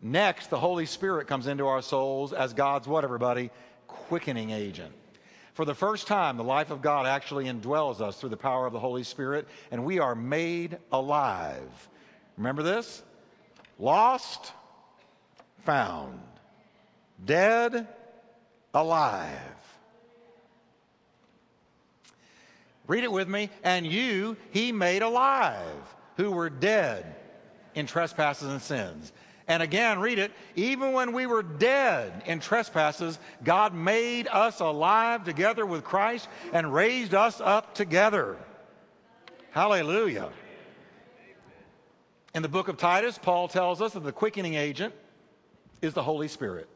Next, 0.00 0.50
the 0.50 0.58
Holy 0.58 0.86
Spirit 0.86 1.26
comes 1.28 1.46
into 1.46 1.66
our 1.66 1.82
souls 1.82 2.32
as 2.32 2.52
God's 2.52 2.88
what, 2.88 3.04
everybody? 3.04 3.50
Quickening 3.86 4.50
agent. 4.50 4.92
For 5.54 5.64
the 5.64 5.74
first 5.74 6.06
time, 6.06 6.36
the 6.36 6.44
life 6.44 6.70
of 6.70 6.80
God 6.80 7.06
actually 7.06 7.44
indwells 7.44 8.00
us 8.00 8.18
through 8.18 8.30
the 8.30 8.36
power 8.36 8.66
of 8.66 8.72
the 8.72 8.80
Holy 8.80 9.02
Spirit, 9.02 9.46
and 9.70 9.84
we 9.84 9.98
are 9.98 10.14
made 10.14 10.78
alive. 10.90 11.88
Remember 12.38 12.62
this? 12.62 13.02
Lost, 13.78 14.52
found. 15.64 16.20
Dead, 17.24 17.86
alive. 18.72 19.28
Read 22.86 23.04
it 23.04 23.12
with 23.12 23.28
me. 23.28 23.50
And 23.62 23.86
you, 23.86 24.36
he 24.50 24.72
made 24.72 25.02
alive, 25.02 25.94
who 26.16 26.30
were 26.30 26.50
dead 26.50 27.16
in 27.74 27.86
trespasses 27.86 28.50
and 28.50 28.60
sins. 28.60 29.12
And 29.48 29.62
again, 29.62 29.98
read 29.98 30.18
it. 30.18 30.32
Even 30.54 30.92
when 30.92 31.12
we 31.12 31.26
were 31.26 31.42
dead 31.42 32.22
in 32.26 32.40
trespasses, 32.40 33.18
God 33.42 33.74
made 33.74 34.28
us 34.28 34.60
alive 34.60 35.24
together 35.24 35.66
with 35.66 35.84
Christ 35.84 36.28
and 36.52 36.72
raised 36.72 37.14
us 37.14 37.40
up 37.40 37.74
together. 37.74 38.36
Hallelujah. 39.50 40.30
In 42.34 42.42
the 42.42 42.48
book 42.48 42.68
of 42.68 42.76
Titus, 42.76 43.18
Paul 43.18 43.48
tells 43.48 43.82
us 43.82 43.92
that 43.92 44.04
the 44.04 44.12
quickening 44.12 44.54
agent 44.54 44.94
is 45.82 45.92
the 45.92 46.02
Holy 46.02 46.28
Spirit. 46.28 46.68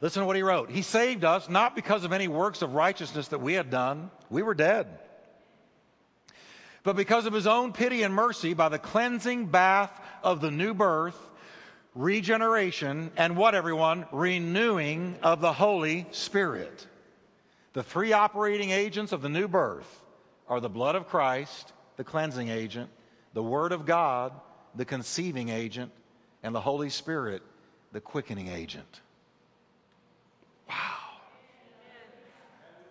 Listen 0.00 0.20
to 0.20 0.26
what 0.26 0.36
he 0.36 0.42
wrote. 0.42 0.70
He 0.70 0.82
saved 0.82 1.24
us 1.24 1.48
not 1.48 1.74
because 1.74 2.04
of 2.04 2.12
any 2.12 2.28
works 2.28 2.60
of 2.60 2.74
righteousness 2.74 3.28
that 3.28 3.40
we 3.40 3.54
had 3.54 3.70
done, 3.70 4.10
we 4.28 4.42
were 4.42 4.54
dead 4.54 4.86
but 6.86 6.94
because 6.94 7.26
of 7.26 7.32
his 7.32 7.48
own 7.48 7.72
pity 7.72 8.04
and 8.04 8.14
mercy 8.14 8.54
by 8.54 8.68
the 8.68 8.78
cleansing 8.78 9.46
bath 9.46 10.00
of 10.26 10.40
the 10.40 10.50
new 10.50 10.74
birth, 10.74 11.16
regeneration, 11.94 13.12
and 13.16 13.36
what, 13.36 13.54
everyone? 13.54 14.06
Renewing 14.10 15.16
of 15.22 15.40
the 15.40 15.52
Holy 15.52 16.04
Spirit. 16.10 16.84
The 17.74 17.84
three 17.84 18.12
operating 18.12 18.70
agents 18.70 19.12
of 19.12 19.22
the 19.22 19.28
new 19.28 19.46
birth 19.46 20.02
are 20.48 20.58
the 20.58 20.68
blood 20.68 20.96
of 20.96 21.06
Christ, 21.06 21.72
the 21.96 22.02
cleansing 22.02 22.48
agent, 22.48 22.90
the 23.34 23.42
Word 23.42 23.70
of 23.70 23.86
God, 23.86 24.32
the 24.74 24.84
conceiving 24.84 25.48
agent, 25.48 25.92
and 26.42 26.52
the 26.52 26.60
Holy 26.60 26.90
Spirit, 26.90 27.40
the 27.92 28.00
quickening 28.00 28.48
agent. 28.48 29.00
Wow. 30.68 30.74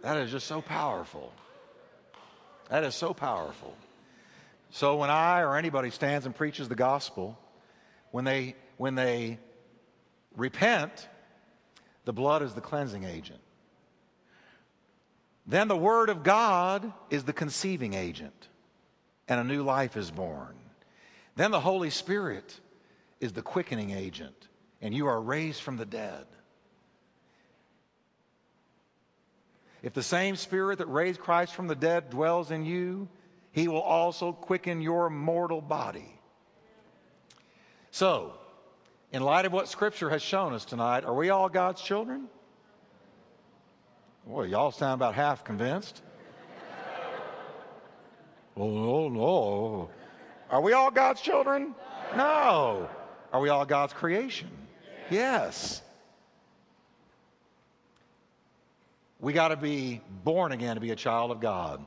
That 0.04 0.18
is 0.18 0.32
just 0.32 0.48
so 0.48 0.62
powerful. 0.62 1.34
That 2.70 2.86
is 2.86 2.96
so 2.96 3.14
powerful. 3.14 3.76
So 4.76 4.98
when 4.98 5.10
I 5.10 5.40
or 5.40 5.56
anybody 5.56 5.90
stands 5.90 6.26
and 6.26 6.36
preaches 6.36 6.68
the 6.68 6.76
gospel, 6.76 7.40
when 8.12 8.26
they, 8.26 8.56
when 8.76 8.94
they 8.94 9.40
repent, 10.36 11.08
the 12.04 12.12
blood 12.12 12.42
is 12.42 12.54
the 12.54 12.60
cleansing 12.60 13.06
agent. 13.06 13.40
Then 15.48 15.70
the 15.70 15.78
Word 15.78 16.10
of 16.10 16.24
God 16.24 16.92
is 17.10 17.24
the 17.24 17.32
conceiving 17.32 17.94
agent, 17.94 18.50
and 19.30 19.40
a 19.40 19.46
new 19.46 19.64
life 19.64 19.96
is 19.96 20.12
born. 20.12 20.58
Then 21.38 21.52
the 21.52 21.62
Holy 21.62 21.90
Spirit 21.90 22.60
is 23.22 23.32
the 23.32 23.42
quickening 23.42 23.92
agent, 23.92 24.50
and 24.82 24.94
you 24.94 25.08
are 25.08 25.22
raised 25.22 25.62
from 25.62 25.78
the 25.78 25.86
dead. 25.86 26.26
If 29.82 29.94
the 29.94 30.04
same 30.04 30.36
Spirit 30.36 30.80
that 30.80 30.88
raised 30.88 31.22
Christ 31.22 31.54
from 31.54 31.68
the 31.68 31.76
dead 31.76 32.10
dwells 32.10 32.52
in 32.52 32.66
you, 32.66 33.08
he 33.56 33.70
will 33.70 33.82
also 33.82 34.34
quicken 34.34 34.82
your 34.82 35.10
mortal 35.10 35.62
body. 35.62 36.14
So, 37.90 38.34
in 39.14 39.24
light 39.24 39.46
of 39.46 39.54
what 39.54 39.70
Scripture 39.70 40.10
has 40.10 40.22
shown 40.22 40.52
us 40.52 40.66
tonight, 40.66 41.06
are 41.06 41.14
we 41.14 41.30
all 41.30 41.48
God's 41.48 41.82
children? 41.82 42.28
Boy, 44.28 44.48
y'all 44.48 44.74
sound 44.74 44.96
about 44.96 45.16
half 45.16 45.46
convinced. 45.46 46.02
oh, 48.58 48.68
no, 48.68 49.08
no. 49.08 49.90
Are 50.50 50.60
we 50.60 50.74
all 50.74 50.92
God's 50.92 51.22
children? 51.22 51.74
No. 52.14 52.90
Are 53.32 53.40
we 53.40 53.48
all 53.48 53.66
God's 53.66 53.94
creation? 53.94 54.50
Yes. 55.10 55.82
We 59.22 59.32
got 59.32 59.48
to 59.48 59.56
be 59.56 60.02
born 60.26 60.52
again 60.52 60.76
to 60.76 60.82
be 60.82 60.92
a 60.92 60.96
child 60.98 61.32
of 61.32 61.40
God. 61.40 61.80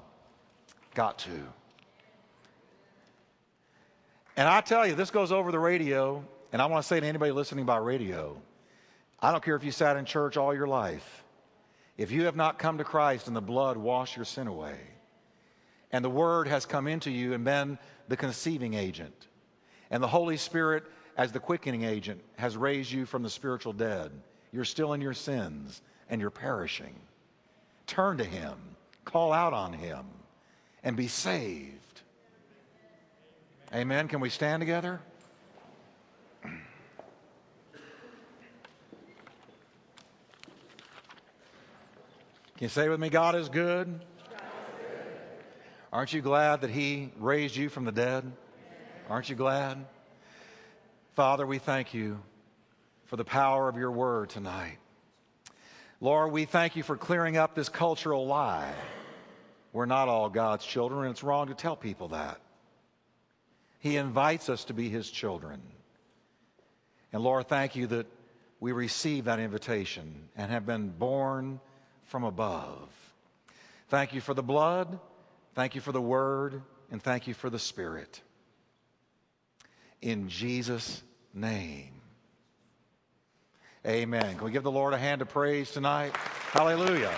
Got 0.94 1.18
to. 1.18 1.57
And 4.38 4.46
I 4.46 4.60
tell 4.60 4.86
you, 4.86 4.94
this 4.94 5.10
goes 5.10 5.32
over 5.32 5.50
the 5.50 5.58
radio, 5.58 6.24
and 6.52 6.62
I 6.62 6.66
want 6.66 6.84
to 6.84 6.86
say 6.86 7.00
to 7.00 7.04
anybody 7.04 7.32
listening 7.32 7.66
by 7.66 7.78
radio 7.78 8.40
I 9.20 9.32
don't 9.32 9.42
care 9.42 9.56
if 9.56 9.64
you 9.64 9.72
sat 9.72 9.96
in 9.96 10.04
church 10.04 10.36
all 10.36 10.54
your 10.54 10.68
life. 10.68 11.24
If 11.96 12.12
you 12.12 12.26
have 12.26 12.36
not 12.36 12.56
come 12.56 12.78
to 12.78 12.84
Christ 12.84 13.26
and 13.26 13.34
the 13.34 13.40
blood 13.40 13.76
wash 13.76 14.14
your 14.14 14.24
sin 14.24 14.46
away, 14.46 14.78
and 15.90 16.04
the 16.04 16.08
Word 16.08 16.46
has 16.46 16.66
come 16.66 16.86
into 16.86 17.10
you 17.10 17.32
and 17.32 17.44
been 17.44 17.80
the 18.06 18.16
conceiving 18.16 18.74
agent, 18.74 19.26
and 19.90 20.00
the 20.00 20.06
Holy 20.06 20.36
Spirit, 20.36 20.84
as 21.16 21.32
the 21.32 21.40
quickening 21.40 21.82
agent, 21.82 22.22
has 22.36 22.56
raised 22.56 22.92
you 22.92 23.06
from 23.06 23.24
the 23.24 23.30
spiritual 23.30 23.72
dead, 23.72 24.12
you're 24.52 24.64
still 24.64 24.92
in 24.92 25.00
your 25.00 25.14
sins 25.14 25.82
and 26.10 26.20
you're 26.20 26.30
perishing. 26.30 26.94
Turn 27.88 28.18
to 28.18 28.24
Him, 28.24 28.54
call 29.04 29.32
out 29.32 29.52
on 29.52 29.72
Him, 29.72 30.04
and 30.84 30.96
be 30.96 31.08
saved. 31.08 31.87
Amen. 33.74 34.08
Can 34.08 34.20
we 34.20 34.30
stand 34.30 34.62
together? 34.62 34.98
Can 36.42 36.58
you 42.64 42.68
say 42.68 42.88
with 42.88 42.98
me, 42.98 43.10
God 43.10 43.34
is 43.34 43.50
good? 43.50 44.00
Aren't 45.92 46.14
you 46.14 46.22
glad 46.22 46.62
that 46.62 46.70
He 46.70 47.12
raised 47.18 47.56
you 47.56 47.68
from 47.68 47.84
the 47.84 47.92
dead? 47.92 48.32
Aren't 49.10 49.28
you 49.28 49.36
glad? 49.36 49.84
Father, 51.14 51.46
we 51.46 51.58
thank 51.58 51.92
you 51.92 52.20
for 53.04 53.16
the 53.16 53.24
power 53.24 53.68
of 53.68 53.76
your 53.76 53.92
word 53.92 54.30
tonight. 54.30 54.78
Lord, 56.00 56.32
we 56.32 56.46
thank 56.46 56.74
you 56.74 56.82
for 56.82 56.96
clearing 56.96 57.36
up 57.36 57.54
this 57.54 57.68
cultural 57.68 58.26
lie. 58.26 58.72
We're 59.74 59.86
not 59.86 60.08
all 60.08 60.30
God's 60.30 60.64
children, 60.64 61.02
and 61.02 61.10
it's 61.10 61.22
wrong 61.22 61.48
to 61.48 61.54
tell 61.54 61.76
people 61.76 62.08
that. 62.08 62.40
He 63.78 63.96
invites 63.96 64.48
us 64.48 64.64
to 64.64 64.74
be 64.74 64.88
His 64.88 65.10
children. 65.10 65.60
And 67.12 67.22
Lord, 67.22 67.48
thank 67.48 67.76
you 67.76 67.86
that 67.88 68.06
we 68.60 68.72
receive 68.72 69.24
that 69.24 69.38
invitation 69.38 70.28
and 70.36 70.50
have 70.50 70.66
been 70.66 70.88
born 70.88 71.60
from 72.04 72.24
above. 72.24 72.88
Thank 73.88 74.12
you 74.12 74.20
for 74.20 74.34
the 74.34 74.42
blood, 74.42 74.98
thank 75.54 75.74
you 75.74 75.80
for 75.80 75.92
the 75.92 76.00
word, 76.00 76.62
and 76.90 77.02
thank 77.02 77.26
you 77.26 77.34
for 77.34 77.50
the 77.50 77.58
Spirit. 77.58 78.20
In 80.02 80.28
Jesus' 80.28 81.02
name. 81.32 81.92
Amen. 83.86 84.36
Can 84.36 84.44
we 84.44 84.50
give 84.50 84.64
the 84.64 84.70
Lord 84.70 84.92
a 84.92 84.98
hand 84.98 85.22
of 85.22 85.28
praise 85.28 85.70
tonight? 85.70 86.14
Hallelujah. 86.52 87.16